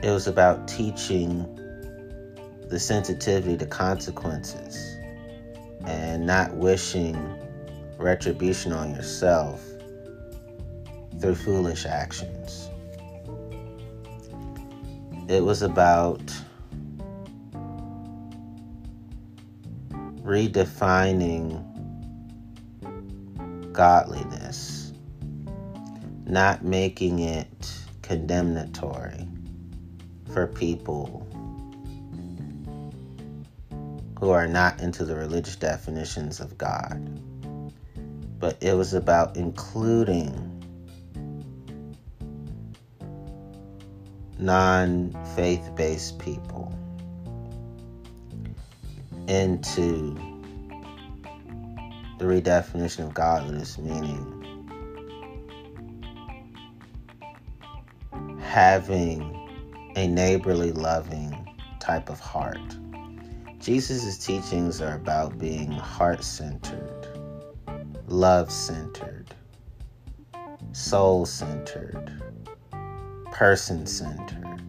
It 0.03 0.11
was 0.11 0.27
about 0.27 0.66
teaching 0.66 1.47
the 2.69 2.81
sensitivity 2.81 3.57
to 3.59 3.66
consequences 3.66 4.99
and 5.87 6.27
not 6.27 6.53
wishing 6.57 7.16
retribution 7.97 8.73
on 8.73 8.93
yourself 8.93 9.64
through 11.21 11.37
foolish 11.37 11.87
actions. 11.87 12.69
It 15.29 15.45
was 15.45 15.62
about 15.62 16.21
redefining 20.31 21.61
godliness, 23.73 24.93
not 26.25 26.62
making 26.64 27.19
it 27.19 27.75
condemnatory 28.03 29.27
for 30.33 30.47
people 30.47 31.27
who 34.21 34.31
are 34.31 34.47
not 34.47 34.81
into 34.81 35.05
the 35.05 35.16
religious 35.16 35.57
definitions 35.57 36.38
of 36.38 36.57
God. 36.57 37.21
But 38.38 38.57
it 38.61 38.75
was 38.75 38.95
about 38.95 39.37
including 39.37 40.47
non 44.38 45.12
faith 45.35 45.75
based 45.75 46.21
people 46.21 46.69
into 49.31 50.12
the 52.19 52.25
redefinition 52.25 53.05
of 53.05 53.14
godliness, 53.14 53.79
meaning 53.79 54.27
having 58.43 59.23
a 59.95 60.09
neighborly, 60.09 60.73
loving 60.73 61.57
type 61.79 62.11
of 62.11 62.19
heart. 62.19 62.59
Jesus' 63.61 64.19
teachings 64.19 64.81
are 64.81 64.97
about 64.97 65.38
being 65.38 65.71
heart 65.71 66.25
centered, 66.25 67.07
love 68.09 68.51
centered, 68.51 69.33
soul 70.73 71.25
centered, 71.25 72.21
person 73.31 73.87
centered. 73.87 74.61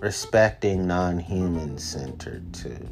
Respecting 0.00 0.86
non 0.86 1.18
human 1.18 1.78
centered 1.78 2.52
too. 2.52 2.88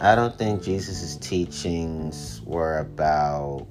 I 0.00 0.14
don't 0.14 0.36
think 0.36 0.62
Jesus' 0.62 1.16
teachings 1.16 2.40
were 2.44 2.78
about 2.78 3.66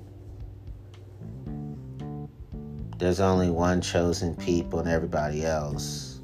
there's 2.97 3.19
only 3.19 3.49
one 3.49 3.81
chosen 3.81 4.35
people 4.35 4.79
and 4.79 4.87
everybody 4.87 5.43
else 5.43 6.21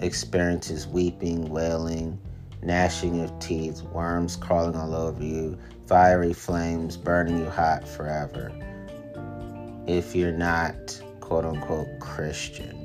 experiences 0.00 0.86
weeping, 0.86 1.48
wailing, 1.50 2.18
gnashing 2.62 3.22
of 3.22 3.38
teeth, 3.38 3.82
worms 3.82 4.34
crawling 4.34 4.74
all 4.74 4.94
over 4.94 5.22
you, 5.22 5.58
fiery 5.86 6.32
flames 6.32 6.96
burning 6.96 7.38
you 7.38 7.48
hot 7.48 7.86
forever. 7.86 8.50
If 9.86 10.14
you're 10.14 10.32
not 10.32 11.00
quote 11.20 11.44
unquote 11.44 12.00
Christian. 12.00 12.79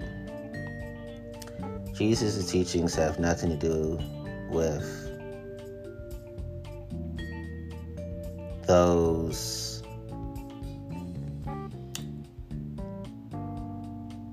Jesus' 1.96 2.52
teachings 2.52 2.94
have 2.96 3.20
nothing 3.20 3.50
to 3.50 3.56
do 3.56 3.98
with 4.50 4.84
those 8.68 9.82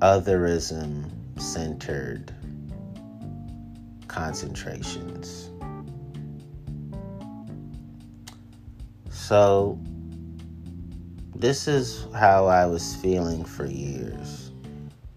otherism 0.00 1.08
centered 1.40 2.34
concentrations. 4.08 5.50
So, 9.10 9.78
this 11.36 11.68
is 11.68 12.08
how 12.12 12.46
I 12.46 12.66
was 12.66 12.96
feeling 12.96 13.44
for 13.44 13.66
years. 13.66 14.41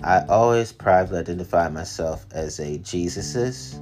I 0.05 0.23
always 0.29 0.71
privately 0.71 1.17
identified 1.17 1.73
myself 1.73 2.27
as 2.31 2.59
a 2.59 2.77
Jesusist 2.77 3.81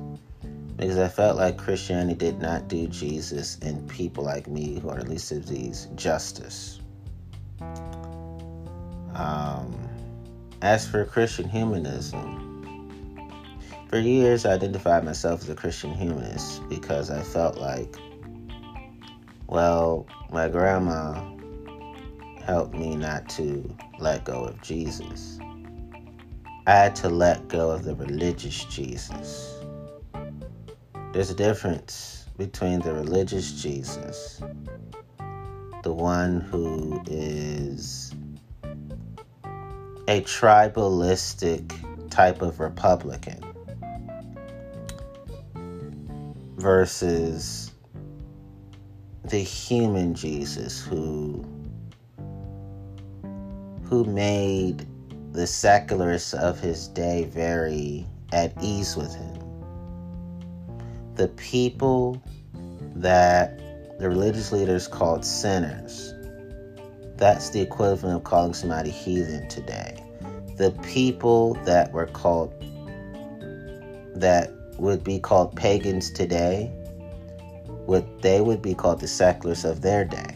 because 0.77 0.97
I 0.97 1.09
felt 1.09 1.35
like 1.35 1.57
Christianity 1.57 2.15
did 2.15 2.39
not 2.39 2.69
do 2.69 2.87
Jesus 2.87 3.59
and 3.61 3.89
people 3.89 4.23
like 4.23 4.47
me 4.47 4.79
who 4.79 4.87
are 4.87 4.97
at 4.97 5.09
least 5.09 5.33
of 5.33 5.45
these 5.49 5.89
justice. 5.95 6.79
Um, 9.13 9.77
as 10.61 10.87
for 10.87 11.03
Christian 11.03 11.49
humanism, 11.49 12.39
for 13.89 13.99
years 13.99 14.45
I 14.45 14.53
identified 14.53 15.03
myself 15.03 15.41
as 15.41 15.49
a 15.49 15.55
Christian 15.55 15.93
humanist 15.93 16.61
because 16.69 17.11
I 17.11 17.21
felt 17.21 17.57
like, 17.57 17.97
well, 19.47 20.07
my 20.31 20.47
grandma 20.47 21.21
helped 22.45 22.75
me 22.75 22.95
not 22.95 23.27
to 23.31 23.75
let 23.99 24.23
go 24.23 24.45
of 24.45 24.61
Jesus. 24.61 25.32
I 26.65 26.71
had 26.71 26.95
to 26.97 27.09
let 27.09 27.49
go 27.49 27.71
of 27.71 27.83
the 27.83 27.93
religious 27.93 28.63
Jesus. 28.65 29.59
There's 31.11 31.29
a 31.29 31.35
difference 31.35 32.25
between 32.37 32.79
the 32.79 32.93
religious 32.93 33.51
Jesus, 33.61 34.41
the 35.83 35.91
one 35.91 36.39
who 36.39 37.01
is 37.07 38.13
a 40.07 40.21
tribalistic 40.21 42.09
type 42.09 42.41
of 42.41 42.61
Republican, 42.61 43.43
versus 46.55 47.71
the 49.25 49.39
human 49.39 50.15
Jesus 50.15 50.81
who 50.81 51.43
who 53.83 54.05
made 54.05 54.87
the 55.33 55.47
secularists 55.47 56.35
of 56.35 56.59
his 56.59 56.87
day 56.89 57.25
very 57.25 58.05
at 58.31 58.53
ease 58.61 58.95
with 58.95 59.13
him. 59.15 59.39
The 61.15 61.27
people 61.29 62.21
that 62.95 63.57
the 63.99 64.09
religious 64.09 64.51
leaders 64.51 64.87
called 64.87 65.25
sinners, 65.25 66.13
that's 67.17 67.49
the 67.49 67.61
equivalent 67.61 68.17
of 68.17 68.23
calling 68.23 68.53
somebody 68.53 68.91
heathen 68.91 69.47
today. 69.49 70.03
The 70.57 70.69
people 70.83 71.55
that 71.65 71.91
were 71.91 72.05
called, 72.05 72.53
that 74.15 74.51
would 74.77 75.03
be 75.03 75.19
called 75.19 75.55
pagans 75.55 76.11
today, 76.11 76.67
what 77.87 78.21
they 78.21 78.39
would 78.39 78.61
be 78.61 78.75
called 78.75 78.99
the 78.99 79.07
secularists 79.07 79.65
of 79.65 79.81
their 79.81 80.05
day 80.05 80.32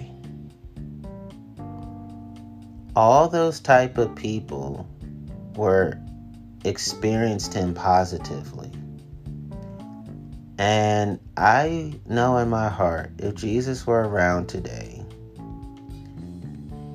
all 2.98 3.28
those 3.28 3.60
type 3.60 4.00
of 4.00 4.16
people 4.16 4.90
were 5.56 6.00
experienced 6.66 7.54
him 7.54 7.76
positively. 7.76 8.72
And 10.58 11.20
I 11.38 11.94
know 12.08 12.38
in 12.38 12.50
my 12.50 12.70
heart, 12.70 13.12
if 13.20 13.36
Jesus 13.36 13.86
were 13.86 14.10
around 14.10 14.50
today, 14.50 15.06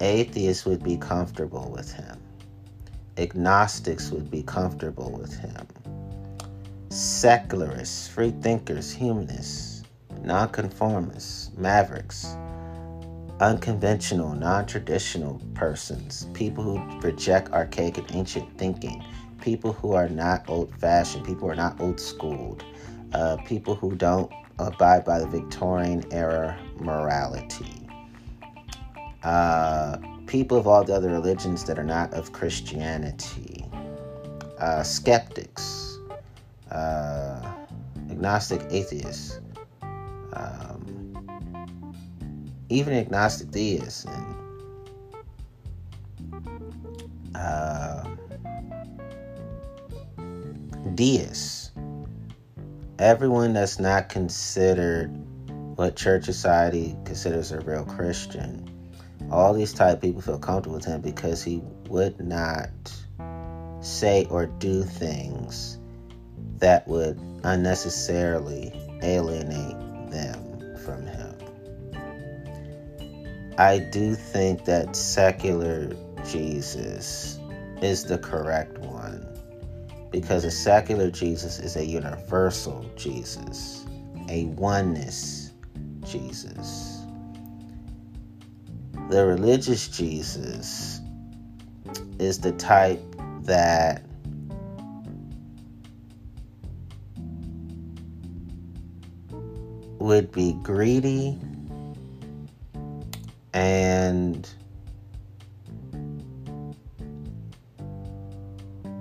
atheists 0.00 0.64
would 0.66 0.82
be 0.82 0.96
comfortable 0.96 1.70
with 1.70 1.92
him. 1.92 2.18
Agnostics 3.16 4.10
would 4.10 4.28
be 4.28 4.42
comfortable 4.42 5.12
with 5.12 5.38
him. 5.38 5.68
Secularists, 6.88 8.08
free 8.08 8.32
thinkers, 8.40 8.90
humanists, 8.90 9.84
nonconformists, 10.24 11.52
mavericks, 11.56 12.36
unconventional, 13.42 14.34
non 14.34 14.64
traditional 14.66 15.42
persons, 15.54 16.28
people 16.32 16.62
who 16.62 17.00
reject 17.00 17.52
archaic 17.52 17.98
and 17.98 18.06
ancient 18.12 18.56
thinking, 18.56 19.04
people 19.40 19.72
who 19.72 19.92
are 19.92 20.08
not 20.08 20.48
old 20.48 20.72
fashioned, 20.76 21.26
people 21.26 21.48
who 21.48 21.52
are 21.52 21.56
not 21.56 21.78
old 21.80 21.98
schooled, 22.00 22.64
uh, 23.12 23.36
people 23.44 23.74
who 23.74 23.94
don't 23.96 24.30
abide 24.60 25.04
by 25.04 25.18
the 25.18 25.26
Victorian 25.26 26.04
era 26.12 26.56
morality, 26.76 27.88
uh, 29.24 29.98
people 30.26 30.56
of 30.56 30.68
all 30.68 30.84
the 30.84 30.94
other 30.94 31.10
religions 31.10 31.64
that 31.64 31.78
are 31.78 31.84
not 31.84 32.14
of 32.14 32.32
Christianity, 32.32 33.64
uh, 34.58 34.84
skeptics, 34.84 35.98
uh, 36.70 37.54
agnostic 38.08 38.62
atheists. 38.70 39.40
Even 42.72 42.94
agnostic 42.94 43.50
deists 43.50 44.06
and 44.06 44.34
uh, 47.34 48.04
deists. 50.94 51.70
Everyone 52.98 53.52
that's 53.52 53.78
not 53.78 54.08
considered 54.08 55.08
what 55.76 55.96
church 55.96 56.24
society 56.24 56.96
considers 57.04 57.52
a 57.52 57.60
real 57.60 57.84
Christian, 57.84 58.66
all 59.30 59.52
these 59.52 59.74
type 59.74 60.00
people 60.00 60.22
feel 60.22 60.38
comfortable 60.38 60.76
with 60.76 60.86
him 60.86 61.02
because 61.02 61.42
he 61.42 61.60
would 61.88 62.18
not 62.20 62.70
say 63.82 64.26
or 64.30 64.46
do 64.46 64.82
things 64.82 65.78
that 66.58 66.88
would 66.88 67.20
unnecessarily 67.44 68.72
alienate 69.02 69.81
I 73.58 73.78
do 73.78 74.14
think 74.14 74.64
that 74.64 74.96
secular 74.96 75.94
Jesus 76.26 77.38
is 77.82 78.04
the 78.04 78.16
correct 78.16 78.78
one 78.78 79.26
because 80.10 80.44
a 80.44 80.50
secular 80.50 81.10
Jesus 81.10 81.58
is 81.58 81.76
a 81.76 81.84
universal 81.84 82.88
Jesus, 82.96 83.84
a 84.28 84.46
oneness 84.46 85.52
Jesus. 86.04 87.02
The 89.10 89.26
religious 89.26 89.88
Jesus 89.88 91.00
is 92.18 92.38
the 92.38 92.52
type 92.52 93.02
that 93.42 94.02
would 99.98 100.32
be 100.32 100.54
greedy 100.62 101.38
and 103.54 104.48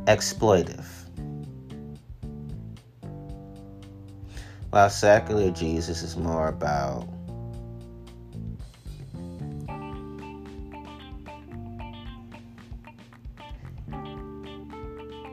exploitive. 0.06 0.86
While 4.70 4.90
secular 4.90 5.52
Jesus 5.52 6.02
is 6.02 6.16
more 6.16 6.48
about 6.48 7.08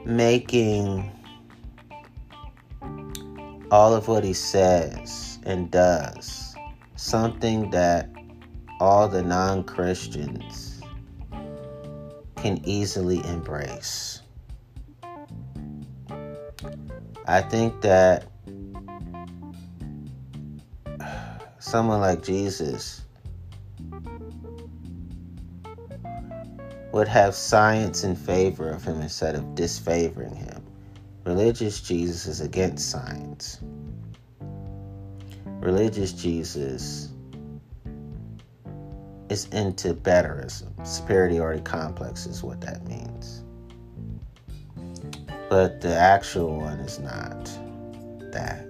making 0.05 1.11
all 3.71 3.95
of 3.95 4.09
what 4.09 4.25
he 4.25 4.33
says 4.33 5.39
and 5.45 5.71
does 5.71 6.57
something 6.97 7.71
that 7.71 8.09
all 8.81 9.09
the 9.09 9.23
non 9.23 9.65
Christians 9.65 10.81
can 12.37 12.61
easily 12.65 13.25
embrace. 13.25 14.23
I 17.27 17.43
think 17.43 17.81
that 17.83 18.27
someone 21.59 22.01
like 22.01 22.23
Jesus 22.23 23.03
would 26.93 27.09
have 27.09 27.35
science 27.35 28.05
in 28.05 28.17
favor 28.17 28.71
of 28.71 28.83
him 28.83 29.01
instead 29.03 29.35
of 29.35 29.55
disfavoring 29.55 30.35
him. 30.35 30.65
Religious 31.25 31.81
Jesus 31.81 32.27
is 32.27 32.41
against 32.41 32.91
science. 32.91 33.61
Religious 35.61 36.13
Jesus 36.13 37.13
is 39.31 39.47
into 39.53 39.95
betterism. 39.95 40.69
Superiority 40.87 41.63
complex 41.63 42.27
is 42.27 42.43
what 42.43 42.61
that 42.61 42.87
means. 42.87 43.43
But 45.49 45.81
the 45.81 45.95
actual 45.95 46.59
one 46.59 46.79
is 46.81 46.99
not 46.99 47.45
that. 48.33 48.65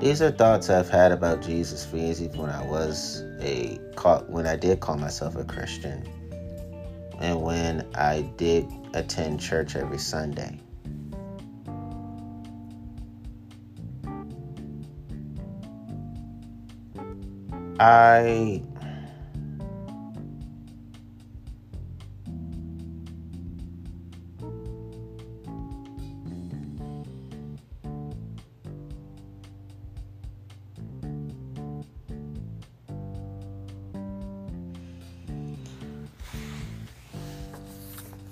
These 0.00 0.22
are 0.22 0.30
thoughts 0.30 0.70
I've 0.70 0.88
had 0.88 1.10
about 1.10 1.42
Jesus 1.42 1.84
for 1.84 1.96
years, 1.96 2.22
even 2.22 2.42
when 2.42 2.50
I 2.50 2.64
was 2.64 3.24
a 3.40 3.80
when 4.28 4.46
I 4.46 4.54
did 4.54 4.78
call 4.78 4.96
myself 4.96 5.34
a 5.34 5.44
Christian, 5.44 6.08
and 7.18 7.42
when 7.42 7.84
I 7.96 8.22
did 8.36 8.68
attend 8.94 9.40
church 9.40 9.74
every 9.74 9.98
Sunday. 9.98 10.60
I 17.80 18.60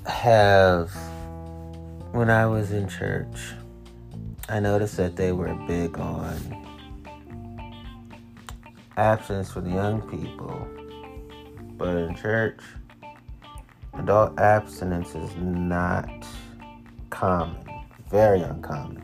have, 0.06 0.90
when 2.10 2.30
I 2.30 2.46
was 2.46 2.72
in 2.72 2.88
church, 2.88 3.52
I 4.48 4.58
noticed 4.58 4.96
that 4.96 5.14
they 5.14 5.30
were 5.30 5.54
big 5.68 5.98
on 5.98 6.65
abstinence 8.96 9.50
for 9.50 9.60
the 9.60 9.70
young 9.70 10.02
people. 10.02 10.66
But 11.76 11.96
in 11.96 12.14
church, 12.14 12.60
adult 13.94 14.38
abstinence 14.38 15.14
is 15.14 15.34
not 15.36 16.08
common, 17.10 17.56
very 18.10 18.40
uncommon. 18.42 19.02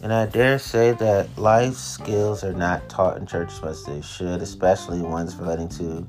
And 0.00 0.12
I 0.12 0.26
dare 0.26 0.58
say 0.58 0.92
that 0.92 1.38
life 1.38 1.76
skills 1.76 2.44
are 2.44 2.52
not 2.52 2.90
taught 2.90 3.16
in 3.16 3.26
church 3.26 3.52
as 3.52 3.62
much 3.62 3.70
as 3.70 3.84
they 3.84 4.02
should, 4.02 4.42
especially 4.42 5.00
ones 5.00 5.34
relating 5.36 5.68
to 5.78 6.06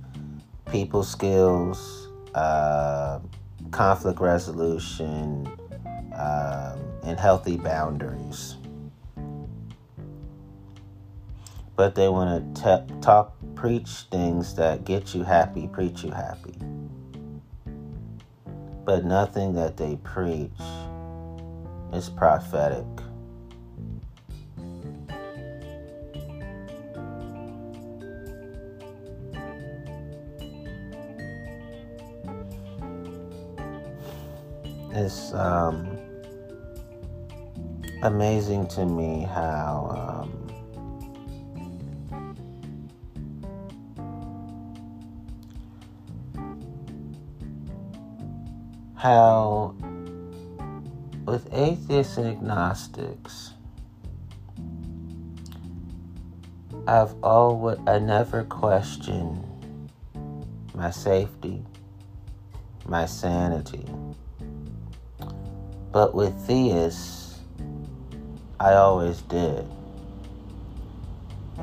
people 0.69 1.01
skills, 1.01 2.09
uh, 2.33 3.19
conflict 3.71 4.19
resolution, 4.19 5.47
um, 6.13 6.84
and 7.05 7.19
healthy 7.19 7.57
boundaries. 7.57 8.57
But 11.75 11.95
they 11.95 12.09
want 12.09 12.55
to 12.57 12.87
talk, 13.01 13.33
preach 13.55 13.89
things 14.11 14.55
that 14.55 14.85
get 14.85 15.13
you 15.13 15.23
happy, 15.23 15.67
preach 15.67 16.03
you 16.03 16.11
happy. 16.11 16.55
But 18.85 19.05
nothing 19.05 19.53
that 19.53 19.77
they 19.77 19.97
preach 20.03 20.51
is 21.93 22.09
prophetic 22.09 22.85
it's 34.95 35.33
um, 35.33 35.94
amazing 38.05 38.67
to 38.67 38.85
me 38.85 39.23
how 39.23 40.21
um, 40.21 40.31
how 48.93 49.75
with 51.25 51.51
atheists 51.51 52.17
and 52.17 52.27
agnostics 52.27 53.53
I've 56.87 57.15
always 57.23 57.79
I 57.87 57.97
never 57.97 58.43
questioned 58.43 59.43
my 60.75 60.91
safety, 60.91 61.63
my 62.85 63.07
sanity. 63.07 63.85
But 65.91 66.13
with 66.13 66.35
theists, 66.45 67.24
I 68.59 68.73
always 68.73 69.21
did. 69.23 69.67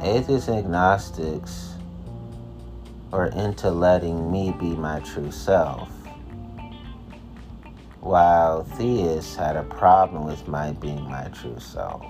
Atheists 0.01 0.49
and 0.49 0.59
agnostics 0.59 1.75
are 3.13 3.27
into 3.29 3.71
letting 3.71 4.31
me 4.31 4.55
be 4.59 4.75
my 4.75 5.01
true 5.01 5.31
self, 5.31 5.89
while 8.01 8.65
theists 8.65 9.37
had 9.37 9.57
a 9.57 9.63
problem 9.63 10.25
with 10.25 10.49
my 10.49 10.73
being 10.73 11.03
my 11.09 11.29
true 11.29 11.59
self. 11.59 12.05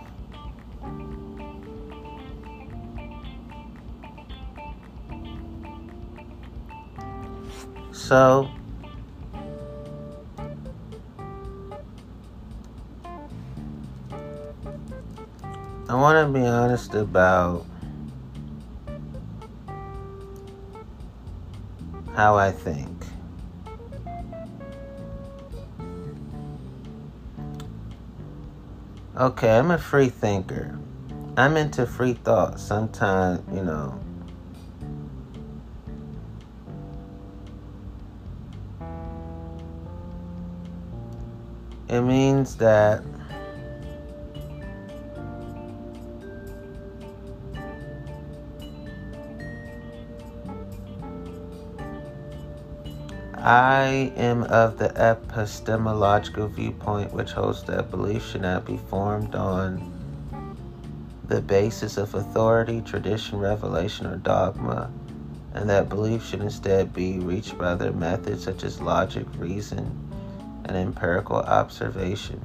So, 7.92 8.48
want 16.02 16.26
to 16.26 16.36
be 16.36 16.44
honest 16.44 16.94
about 16.94 17.64
how 22.16 22.34
I 22.34 22.50
think. 22.50 22.90
Okay, 29.16 29.56
I'm 29.56 29.70
a 29.70 29.78
free 29.78 30.08
thinker. 30.08 30.76
I'm 31.36 31.56
into 31.56 31.86
free 31.86 32.14
thought. 32.14 32.58
Sometimes, 32.58 33.40
you 33.54 33.62
know, 33.62 34.00
it 41.86 42.00
means 42.00 42.56
that 42.56 43.04
I 53.44 54.12
am 54.16 54.44
of 54.44 54.78
the 54.78 54.96
epistemological 54.96 56.46
viewpoint 56.46 57.12
which 57.12 57.32
holds 57.32 57.64
that 57.64 57.90
belief 57.90 58.24
should 58.24 58.42
not 58.42 58.64
be 58.64 58.76
formed 58.76 59.34
on 59.34 59.92
the 61.26 61.40
basis 61.40 61.96
of 61.96 62.14
authority, 62.14 62.82
tradition, 62.82 63.40
revelation, 63.40 64.06
or 64.06 64.14
dogma, 64.14 64.92
and 65.54 65.68
that 65.68 65.88
belief 65.88 66.24
should 66.24 66.40
instead 66.40 66.92
be 66.92 67.18
reached 67.18 67.58
by 67.58 67.66
other 67.66 67.90
methods 67.90 68.44
such 68.44 68.62
as 68.62 68.80
logic, 68.80 69.26
reason, 69.36 69.90
and 70.66 70.76
empirical 70.76 71.38
observation. 71.38 72.40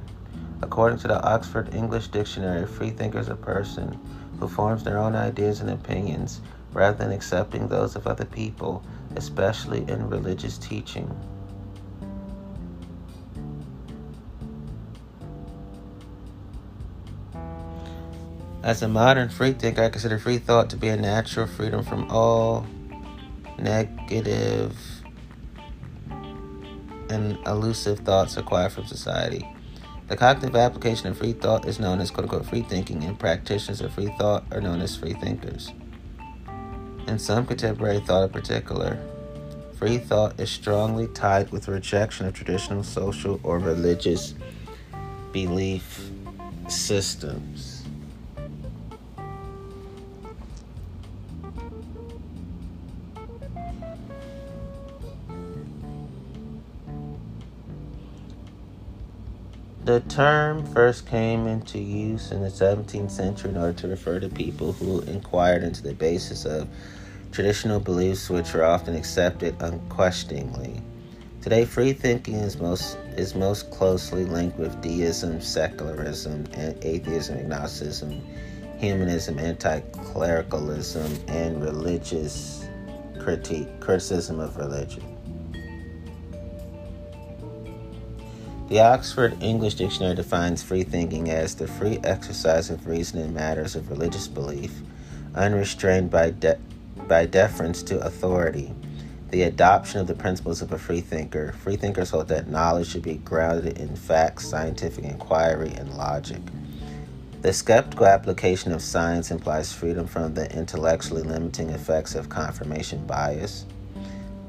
According 0.62 0.98
to 0.98 1.08
the 1.08 1.22
Oxford 1.22 1.72
English 1.72 2.08
Dictionary, 2.08 2.66
free 2.66 2.90
thinker 2.90 3.20
is 3.20 3.28
a 3.28 3.36
person 3.36 3.96
who 4.40 4.48
forms 4.48 4.82
their 4.82 4.98
own 4.98 5.14
ideas 5.14 5.60
and 5.60 5.70
opinions 5.70 6.40
rather 6.72 6.96
than 6.96 7.12
accepting 7.12 7.68
those 7.68 7.94
of 7.94 8.08
other 8.08 8.24
people 8.24 8.82
especially 9.18 9.84
in 9.88 10.08
religious 10.08 10.56
teaching. 10.56 11.14
As 18.62 18.82
a 18.82 18.88
modern 18.88 19.28
free 19.28 19.52
thinker, 19.52 19.82
I 19.82 19.88
consider 19.88 20.18
free 20.18 20.38
thought 20.38 20.70
to 20.70 20.76
be 20.76 20.88
a 20.88 20.96
natural 20.96 21.46
freedom 21.46 21.84
from 21.84 22.10
all 22.10 22.66
negative 23.58 24.76
and 27.10 27.38
elusive 27.46 28.00
thoughts 28.00 28.36
acquired 28.36 28.72
from 28.72 28.86
society. 28.86 29.46
The 30.08 30.16
cognitive 30.16 30.56
application 30.56 31.08
of 31.08 31.18
free 31.18 31.32
thought 31.32 31.66
is 31.66 31.78
known 31.78 32.00
as 32.00 32.10
quote 32.10 32.24
unquote 32.24 32.46
free 32.46 32.62
thinking, 32.62 33.04
and 33.04 33.18
practitioners 33.18 33.80
of 33.80 33.92
free 33.92 34.14
thought 34.18 34.44
are 34.52 34.60
known 34.60 34.80
as 34.80 34.96
free 34.96 35.14
thinkers. 35.14 35.72
In 37.08 37.18
some 37.18 37.46
contemporary 37.46 38.00
thought 38.00 38.24
in 38.24 38.28
particular, 38.28 38.98
free 39.78 39.96
thought 39.96 40.38
is 40.38 40.50
strongly 40.50 41.06
tied 41.06 41.50
with 41.50 41.66
rejection 41.66 42.26
of 42.26 42.34
traditional 42.34 42.84
social 42.84 43.40
or 43.42 43.58
religious 43.58 44.34
belief 45.32 46.10
systems. 46.68 47.82
The 59.86 60.00
term 60.00 60.66
first 60.74 61.06
came 61.06 61.46
into 61.46 61.78
use 61.78 62.32
in 62.32 62.42
the 62.42 62.50
17th 62.50 63.10
century 63.10 63.52
in 63.52 63.56
order 63.56 63.72
to 63.72 63.88
refer 63.88 64.20
to 64.20 64.28
people 64.28 64.74
who 64.74 65.00
inquired 65.00 65.62
into 65.62 65.82
the 65.82 65.94
basis 65.94 66.44
of 66.44 66.68
traditional 67.32 67.80
beliefs 67.80 68.30
which 68.30 68.54
are 68.54 68.64
often 68.64 68.94
accepted 68.94 69.54
unquestioningly. 69.60 70.82
Today, 71.42 71.64
free 71.64 71.92
thinking 71.92 72.34
is 72.34 72.58
most 72.58 72.98
is 73.16 73.34
most 73.34 73.70
closely 73.70 74.24
linked 74.24 74.58
with 74.58 74.80
deism, 74.80 75.40
secularism, 75.40 76.46
and 76.52 76.76
atheism, 76.84 77.38
agnosticism, 77.38 78.20
humanism, 78.78 79.38
anti-clericalism, 79.38 81.18
and 81.28 81.62
religious 81.62 82.66
critique, 83.18 83.68
criticism 83.80 84.40
of 84.40 84.56
religion. 84.56 85.02
The 88.68 88.80
Oxford 88.80 89.42
English 89.42 89.74
Dictionary 89.74 90.14
defines 90.14 90.62
free 90.62 90.82
thinking 90.82 91.30
as 91.30 91.54
the 91.54 91.66
free 91.66 91.98
exercise 92.04 92.68
of 92.68 92.86
reason 92.86 93.18
in 93.20 93.32
matters 93.32 93.74
of 93.74 93.88
religious 93.88 94.28
belief, 94.28 94.72
unrestrained 95.34 96.10
by 96.10 96.30
de- 96.32 96.58
by 97.08 97.26
deference 97.26 97.82
to 97.84 97.98
authority. 98.00 98.72
The 99.30 99.42
adoption 99.42 100.00
of 100.00 100.06
the 100.06 100.14
principles 100.14 100.62
of 100.62 100.72
a 100.72 100.78
free 100.78 101.00
thinker. 101.00 101.52
Free 101.52 101.76
thinkers 101.76 102.10
hold 102.10 102.28
that 102.28 102.48
knowledge 102.48 102.88
should 102.88 103.02
be 103.02 103.16
grounded 103.16 103.78
in 103.78 103.94
facts, 103.96 104.46
scientific 104.46 105.04
inquiry, 105.04 105.72
and 105.76 105.94
logic. 105.94 106.40
The 107.42 107.52
skeptical 107.52 108.06
application 108.06 108.72
of 108.72 108.82
science 108.82 109.30
implies 109.30 109.72
freedom 109.72 110.06
from 110.06 110.34
the 110.34 110.50
intellectually 110.56 111.22
limiting 111.22 111.70
effects 111.70 112.14
of 112.14 112.28
confirmation 112.28 113.06
bias, 113.06 113.64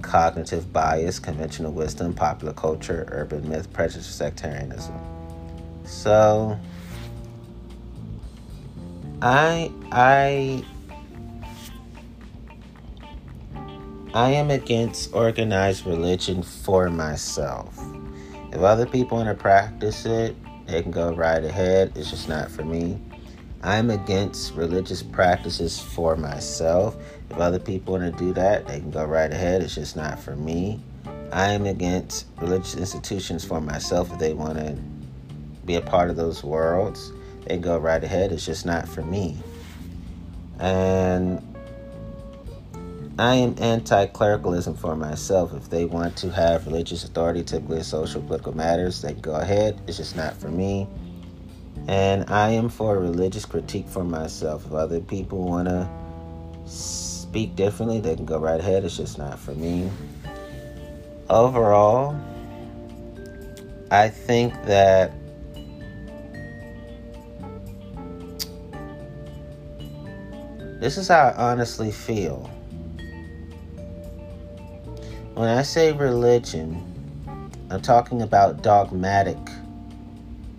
cognitive 0.02 0.72
bias, 0.74 1.20
conventional 1.20 1.72
wisdom, 1.72 2.14
popular 2.14 2.54
culture, 2.54 3.08
urban 3.12 3.48
myth, 3.48 3.72
prejudice, 3.74 4.08
sectarianism. 4.08 4.96
So, 5.86 6.60
I 9.22 9.72
I 9.92 10.64
I 14.14 14.32
am 14.32 14.50
against 14.50 15.14
organized 15.14 15.86
religion 15.86 16.42
for 16.42 16.90
myself. 16.90 17.80
If 18.52 18.62
other 18.62 18.88
people 18.88 19.18
want 19.18 19.30
to 19.30 19.36
practice 19.36 20.04
it, 20.08 20.36
they 20.66 20.82
can 20.82 20.90
go 20.90 21.14
right 21.14 21.44
ahead. 21.44 21.92
It's 21.96 22.10
just 22.10 22.28
not 22.28 22.50
for 22.50 22.66
me. 22.66 23.00
I'm 23.62 23.92
against 23.92 24.56
religious 24.56 25.04
practices 25.04 25.80
for 25.80 26.16
myself. 26.16 26.98
If 27.30 27.38
other 27.38 27.60
people 27.60 28.00
want 28.00 28.18
to 28.18 28.24
do 28.24 28.34
that, 28.34 28.68
they 28.68 28.80
can 28.80 28.90
go 28.90 29.06
right 29.06 29.32
ahead. 29.32 29.62
It's 29.62 29.76
just 29.76 29.96
not 29.96 30.20
for 30.20 30.36
me. 30.36 30.82
I 31.32 31.50
am 31.50 31.68
against 31.68 32.26
religious 32.42 32.76
institutions 32.76 33.46
for 33.46 33.62
myself. 33.62 34.12
If 34.12 34.18
they 34.18 34.34
want 34.34 34.58
to 34.58 34.76
be 35.66 35.76
a 35.76 35.82
part 35.82 36.10
of 36.10 36.16
those 36.16 36.44
worlds, 36.44 37.12
they 37.42 37.56
can 37.56 37.62
go 37.62 37.78
right 37.78 38.04
ahead. 38.04 38.32
It's 38.32 38.46
just 38.46 38.66
not 38.66 38.88
for 38.88 39.04
me. 39.04 39.38
And 40.58 41.46
I 43.20 43.36
am 43.36 43.54
anti 43.58 44.06
clericalism 44.06 44.76
for 44.76 44.96
myself. 44.96 45.54
If 45.54 45.70
they 45.70 45.84
want 45.84 46.16
to 46.20 46.30
have 46.32 46.66
religious 46.66 47.04
authority, 47.04 47.44
typically 47.44 47.84
social 47.84 48.22
political 48.22 48.56
matters, 48.56 49.02
they 49.02 49.12
can 49.12 49.20
go 49.20 49.36
ahead. 49.36 49.78
It's 49.88 49.98
just 49.98 50.16
not 50.16 50.38
for 50.38 50.48
me. 50.48 50.88
And 51.90 52.24
I 52.30 52.52
am 52.52 52.70
for 52.70 52.98
religious 52.98 53.44
critique 53.44 53.90
for 53.90 54.06
myself. 54.06 54.66
If 54.66 54.72
other 54.72 55.02
people 55.02 55.44
want 55.44 55.68
to 55.68 55.90
speak 56.66 57.58
differently, 57.58 58.00
they 58.00 58.16
can 58.16 58.24
go 58.24 58.40
right 58.40 58.62
ahead. 58.62 58.86
It's 58.86 58.96
just 58.96 59.18
not 59.18 59.38
for 59.38 59.52
me. 59.52 59.92
Overall, 61.30 62.18
I 63.92 64.08
think 64.08 64.54
that 64.64 65.12
this 70.80 70.98
is 70.98 71.10
how 71.10 71.28
I 71.28 71.52
honestly 71.52 71.92
feel. 71.92 72.50
When 75.40 75.48
I 75.48 75.62
say 75.62 75.94
religion, 75.94 76.84
I'm 77.70 77.82
talking 77.82 78.24
about 78.24 78.62
dogmatic, 78.62 79.38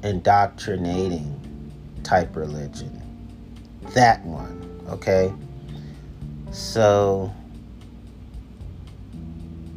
indoctrinating 0.03 1.39
type 2.03 2.35
religion. 2.35 3.03
That 3.93 4.25
one, 4.25 4.81
okay? 4.89 5.35
So, 6.51 7.31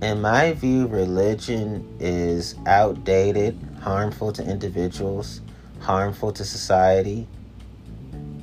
in 0.02 0.22
my 0.22 0.54
view, 0.54 0.88
religion 0.88 1.86
is 2.00 2.56
outdated, 2.66 3.60
harmful 3.82 4.32
to 4.32 4.50
individuals, 4.50 5.42
harmful 5.82 6.32
to 6.32 6.46
society, 6.46 7.28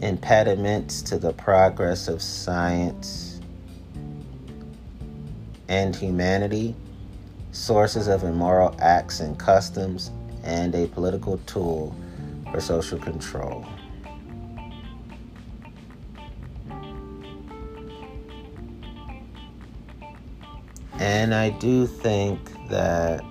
impediments 0.02 1.00
to 1.00 1.16
the 1.16 1.32
progress 1.32 2.06
of 2.06 2.20
science 2.20 3.29
and 5.70 5.94
humanity, 5.94 6.74
sources 7.52 8.08
of 8.08 8.24
immoral 8.24 8.74
acts 8.80 9.20
and 9.20 9.38
customs, 9.38 10.10
and 10.42 10.74
a 10.74 10.88
political 10.88 11.38
tool 11.46 11.94
for 12.50 12.60
social 12.60 12.98
control. 12.98 13.64
And 20.98 21.32
I 21.32 21.50
do 21.50 21.86
think 21.86 22.40
that 22.68 23.24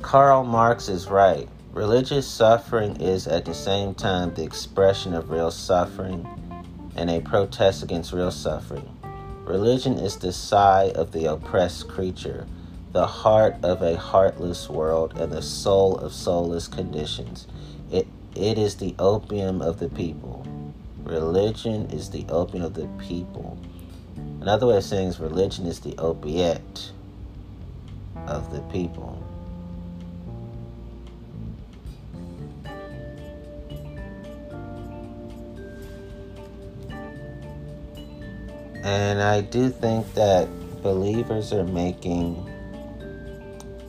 Karl 0.00 0.42
Marx 0.44 0.88
is 0.88 1.08
right. 1.08 1.48
Religious 1.76 2.26
suffering 2.26 2.96
is 3.02 3.26
at 3.26 3.44
the 3.44 3.52
same 3.52 3.92
time 3.92 4.32
the 4.32 4.42
expression 4.42 5.12
of 5.12 5.28
real 5.28 5.50
suffering 5.50 6.26
and 6.96 7.10
a 7.10 7.20
protest 7.20 7.82
against 7.82 8.14
real 8.14 8.30
suffering. 8.30 8.96
Religion 9.44 9.98
is 9.98 10.16
the 10.16 10.32
sigh 10.32 10.90
of 10.94 11.12
the 11.12 11.26
oppressed 11.26 11.86
creature, 11.86 12.46
the 12.92 13.06
heart 13.06 13.56
of 13.62 13.82
a 13.82 13.94
heartless 13.94 14.70
world, 14.70 15.20
and 15.20 15.30
the 15.30 15.42
soul 15.42 15.98
of 15.98 16.14
soulless 16.14 16.66
conditions. 16.66 17.46
It, 17.92 18.06
it 18.34 18.56
is 18.56 18.76
the 18.76 18.94
opium 18.98 19.60
of 19.60 19.78
the 19.78 19.90
people. 19.90 20.46
Religion 21.04 21.90
is 21.90 22.08
the 22.08 22.24
opium 22.30 22.64
of 22.64 22.72
the 22.72 22.88
people. 23.06 23.58
Another 24.40 24.66
way 24.66 24.78
of 24.78 24.84
saying 24.84 25.08
is 25.08 25.20
religion 25.20 25.66
is 25.66 25.80
the 25.80 25.94
opiate 25.98 26.90
of 28.26 28.50
the 28.50 28.62
people. 28.72 29.25
And 38.86 39.20
I 39.20 39.40
do 39.40 39.68
think 39.68 40.14
that 40.14 40.46
believers 40.80 41.52
are 41.52 41.64
making 41.64 42.36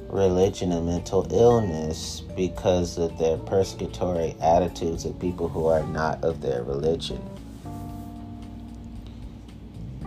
religion 0.10 0.72
a 0.72 0.82
mental 0.82 1.28
illness 1.32 2.22
because 2.36 2.98
of 2.98 3.16
their 3.20 3.38
persecutory 3.38 4.36
attitudes 4.42 5.06
of 5.06 5.20
people 5.20 5.50
who 5.50 5.68
are 5.68 5.84
not 5.84 6.24
of 6.24 6.42
their 6.42 6.64
religion. 6.64 7.22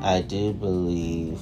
I 0.03 0.23
do 0.23 0.53
believe 0.53 1.41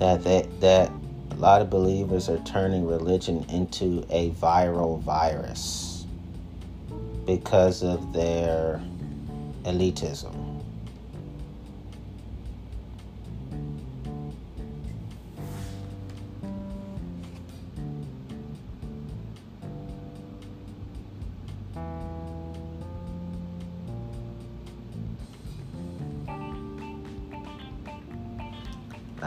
that 0.00 0.22
that, 0.24 0.60
that 0.60 0.92
a 1.30 1.34
lot 1.36 1.62
of 1.62 1.70
believers 1.70 2.28
are 2.28 2.38
turning 2.40 2.86
religion 2.86 3.46
into 3.48 4.04
a 4.10 4.32
viral 4.32 5.00
virus 5.00 6.04
because 7.24 7.82
of 7.82 8.12
their 8.12 8.82
elitism. 9.64 10.47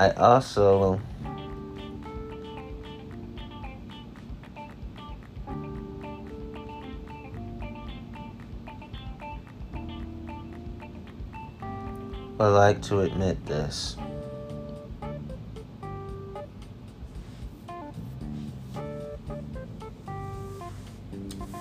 I 0.02 0.10
also 0.14 0.99
would 12.39 12.47
like 12.47 12.82
to 12.82 13.02
admit 13.02 13.45
this. 13.45 13.95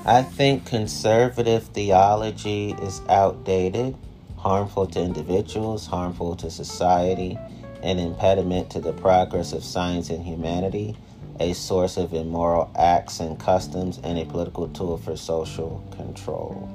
I 0.07 0.23
think 0.23 0.65
conservative 0.65 1.65
theology 1.65 2.75
is 2.81 3.03
outdated, 3.11 3.99
harmful 4.39 4.87
to 4.87 4.99
individuals, 4.99 5.87
harmful 5.87 6.37
to 6.37 6.51
society, 6.51 7.37
an 7.83 7.99
impediment 7.99 8.71
to 8.71 8.81
the 8.81 8.93
progress 8.93 9.53
of 9.53 9.65
science 9.65 10.11
and 10.11 10.25
humanity, 10.25 10.97
a 11.39 11.53
source 11.55 11.97
of 11.97 12.13
immoral 12.13 12.71
acts 12.77 13.21
and 13.21 13.39
customs, 13.39 13.99
and 14.05 14.19
a 14.19 14.25
political 14.27 14.69
tool 14.69 14.99
for 14.99 15.17
social 15.17 15.83
control. 15.97 16.69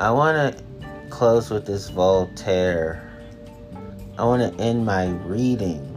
I 0.00 0.10
want 0.10 0.56
to 0.56 0.64
close 1.08 1.48
with 1.48 1.64
this 1.64 1.88
Voltaire. 1.88 3.10
I 4.18 4.24
want 4.24 4.42
to 4.42 4.62
end 4.62 4.84
my 4.84 5.06
reading 5.06 5.93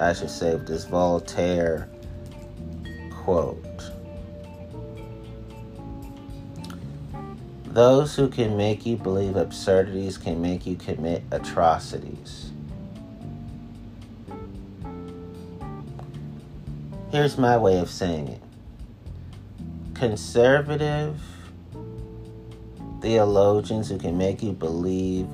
I 0.00 0.12
should 0.12 0.30
say, 0.30 0.56
this 0.56 0.84
Voltaire 0.84 1.88
quote. 3.10 3.64
Those 7.66 8.16
who 8.16 8.28
can 8.28 8.56
make 8.56 8.86
you 8.86 8.96
believe 8.96 9.36
absurdities 9.36 10.16
can 10.18 10.40
make 10.40 10.66
you 10.66 10.76
commit 10.76 11.22
atrocities. 11.30 12.52
Here's 17.10 17.38
my 17.38 17.56
way 17.56 17.78
of 17.78 17.90
saying 17.90 18.28
it 18.28 18.42
conservative 19.94 21.20
theologians 23.00 23.88
who 23.88 23.98
can 23.98 24.16
make 24.16 24.42
you 24.42 24.52
believe 24.52 25.26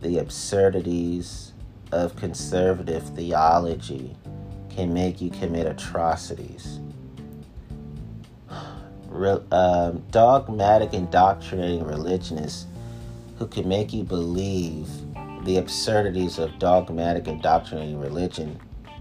the 0.00 0.18
absurdities 0.18 1.51
of 1.92 2.16
conservative 2.16 3.02
theology 3.10 4.16
can 4.70 4.92
make 4.92 5.20
you 5.20 5.30
commit 5.30 5.66
atrocities. 5.66 6.80
Um, 9.52 10.02
dogmatic 10.10 10.94
indoctrinating 10.94 11.84
religionists 11.84 12.66
who 13.38 13.46
can 13.46 13.68
make 13.68 13.92
you 13.92 14.04
believe 14.04 14.88
the 15.44 15.58
absurdities 15.58 16.38
of 16.38 16.58
dogmatic 16.58 17.28
indoctrinating 17.28 18.00
religion 18.00 18.58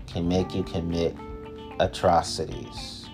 can 0.08 0.28
make 0.28 0.54
you 0.54 0.64
commit 0.64 1.16
atrocities. 1.80 3.08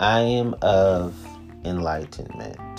I 0.00 0.20
am 0.20 0.54
of 0.60 1.14
enlightenment. 1.64 2.73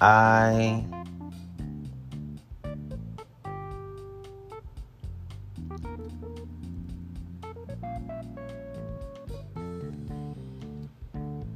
I 0.00 0.84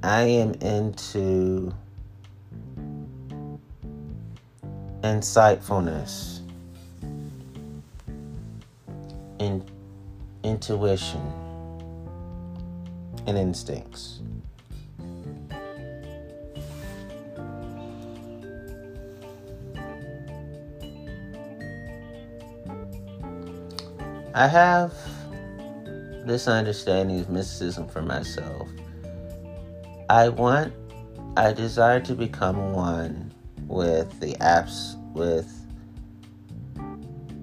I 0.02 0.20
am 0.24 0.52
into 0.60 1.72
insightfulness, 5.02 6.40
in, 9.38 9.64
intuition, 10.42 11.22
and 13.26 13.38
instincts. 13.38 14.20
I 24.36 24.48
have 24.48 24.92
this 26.26 26.48
understanding 26.48 27.20
of 27.20 27.30
mysticism 27.30 27.86
for 27.86 28.02
myself. 28.02 28.68
I 30.10 30.28
want, 30.28 30.72
I 31.36 31.52
desire 31.52 32.00
to 32.00 32.16
become 32.16 32.72
one 32.72 33.32
with 33.68 34.18
the 34.18 34.34
apps, 34.40 35.00
with 35.12 35.48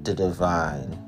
the 0.04 0.14
divine, 0.14 1.00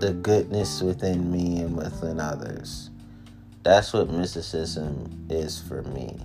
the 0.00 0.12
goodness 0.12 0.82
within 0.82 1.30
me 1.30 1.60
and 1.60 1.76
within 1.76 2.18
others. 2.18 2.90
That's 3.62 3.92
what 3.92 4.10
mysticism 4.10 5.26
is 5.30 5.60
for 5.60 5.82
me. 5.84 6.18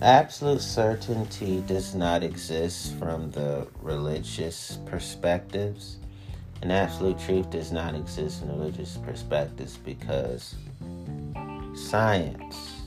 Absolute 0.00 0.60
certainty 0.60 1.60
does 1.66 1.92
not 1.92 2.22
exist 2.22 2.94
from 3.00 3.32
the 3.32 3.66
religious 3.82 4.78
perspectives, 4.86 5.96
and 6.62 6.70
absolute 6.70 7.18
truth 7.18 7.50
does 7.50 7.72
not 7.72 7.96
exist 7.96 8.42
in 8.42 8.48
religious 8.48 8.96
perspectives 8.98 9.76
because 9.78 10.54
science 11.74 12.82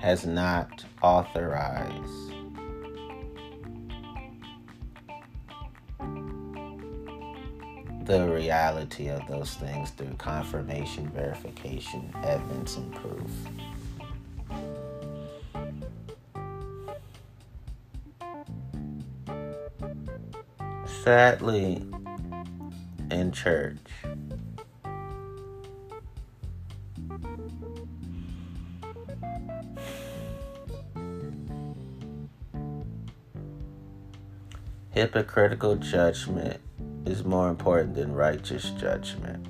has 0.00 0.24
not 0.24 0.86
authorized 1.02 2.32
the 8.06 8.26
reality 8.26 9.08
of 9.08 9.20
those 9.28 9.52
things 9.54 9.90
through 9.90 10.14
confirmation, 10.14 11.10
verification, 11.10 12.10
evidence, 12.24 12.76
and 12.76 12.94
proof. 12.94 13.30
Sadly, 21.06 21.84
in 23.12 23.30
church, 23.30 23.78
hypocritical 34.90 35.76
judgment 35.76 36.60
is 37.04 37.22
more 37.22 37.50
important 37.50 37.94
than 37.94 38.12
righteous 38.12 38.70
judgment. 38.70 39.46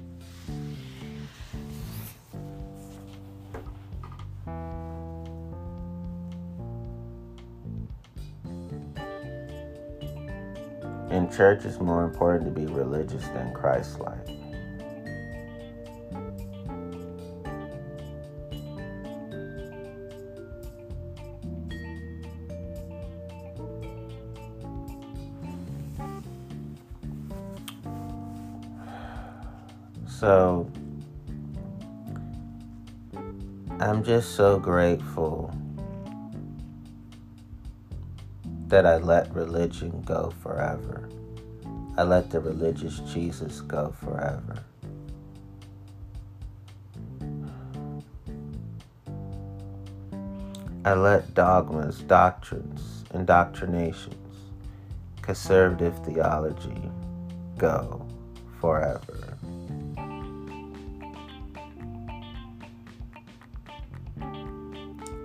Church, 11.36 11.66
is 11.66 11.78
more 11.80 12.02
important 12.02 12.46
to 12.46 12.50
be 12.50 12.66
religious 12.66 13.26
than 13.28 13.52
Christ 13.52 14.00
like. 14.00 14.16
So, 30.08 30.70
I'm 33.78 34.02
just 34.02 34.34
so 34.34 34.58
grateful 34.58 35.54
that 38.68 38.86
I 38.86 38.96
let 38.96 39.32
religion 39.34 40.02
go 40.06 40.32
forever. 40.42 41.10
I 41.98 42.02
let 42.02 42.30
the 42.30 42.40
religious 42.40 42.98
Jesus 43.12 43.62
go 43.62 43.94
forever. 44.04 44.62
I 50.84 50.92
let 50.92 51.32
dogmas, 51.32 52.00
doctrines, 52.00 53.04
indoctrinations, 53.14 54.36
conservative 55.22 55.98
theology 56.04 56.90
go 57.56 58.06
forever. 58.60 59.38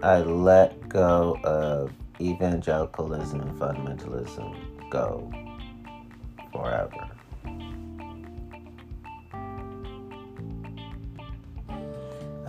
I 0.02 0.20
let 0.22 0.88
go 0.88 1.38
of 1.44 1.92
evangelicalism 2.20 3.42
and 3.42 3.60
fundamentalism 3.60 4.90
go 4.90 5.32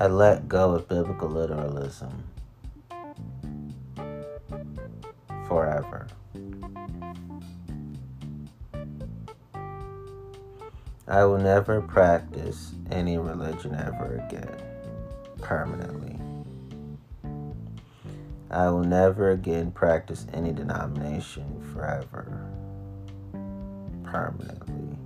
I 0.03 0.09
let 0.09 0.49
go 0.49 0.73
of 0.73 0.89
biblical 0.89 1.29
literalism 1.29 2.25
forever. 5.47 6.09
I 11.07 11.25
will 11.25 11.39
never 11.39 11.81
practice 11.81 12.73
any 12.91 13.17
religion 13.17 13.77
ever 13.77 14.27
again, 14.27 14.61
permanently. 15.41 16.19
I 18.51 18.71
will 18.71 18.83
never 18.83 19.31
again 19.31 19.71
practice 19.71 20.27
any 20.33 20.51
denomination 20.51 21.63
forever, 21.73 22.51
permanently. 24.03 24.99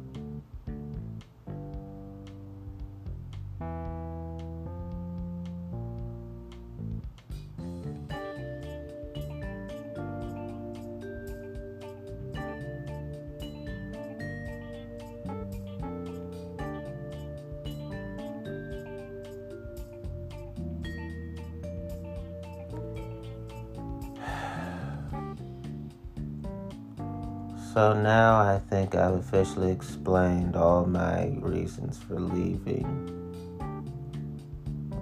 Now 28.06 28.38
I 28.38 28.60
think 28.70 28.94
I've 28.94 29.14
officially 29.14 29.72
explained 29.72 30.54
all 30.54 30.86
my 30.86 31.36
reasons 31.40 31.98
for 31.98 32.20
leaving 32.20 32.86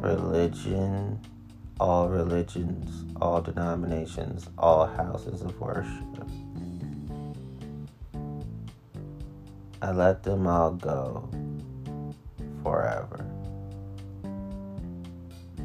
religion, 0.00 1.20
all 1.78 2.08
religions, 2.08 3.04
all 3.20 3.42
denominations, 3.42 4.48
all 4.56 4.86
houses 4.86 5.42
of 5.42 5.60
worship. 5.60 5.92
I 9.82 9.92
let 9.92 10.22
them 10.22 10.46
all 10.46 10.70
go 10.70 11.28
forever. 12.62 13.26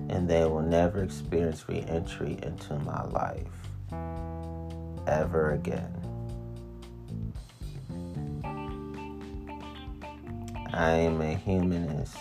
And 0.09 0.27
they 0.27 0.43
will 0.43 0.61
never 0.61 1.03
experience 1.03 1.69
re 1.69 1.85
entry 1.87 2.37
into 2.43 2.73
my 2.79 3.05
life 3.05 3.47
ever 5.07 5.51
again. 5.53 5.98
I 10.79 10.91
am 10.91 11.19
a 11.19 11.33
humanist. 11.35 12.15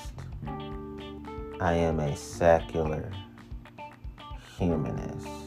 I 1.61 1.75
am 1.75 2.01
a 2.01 2.17
secular 2.17 3.09
humanist. 4.59 5.38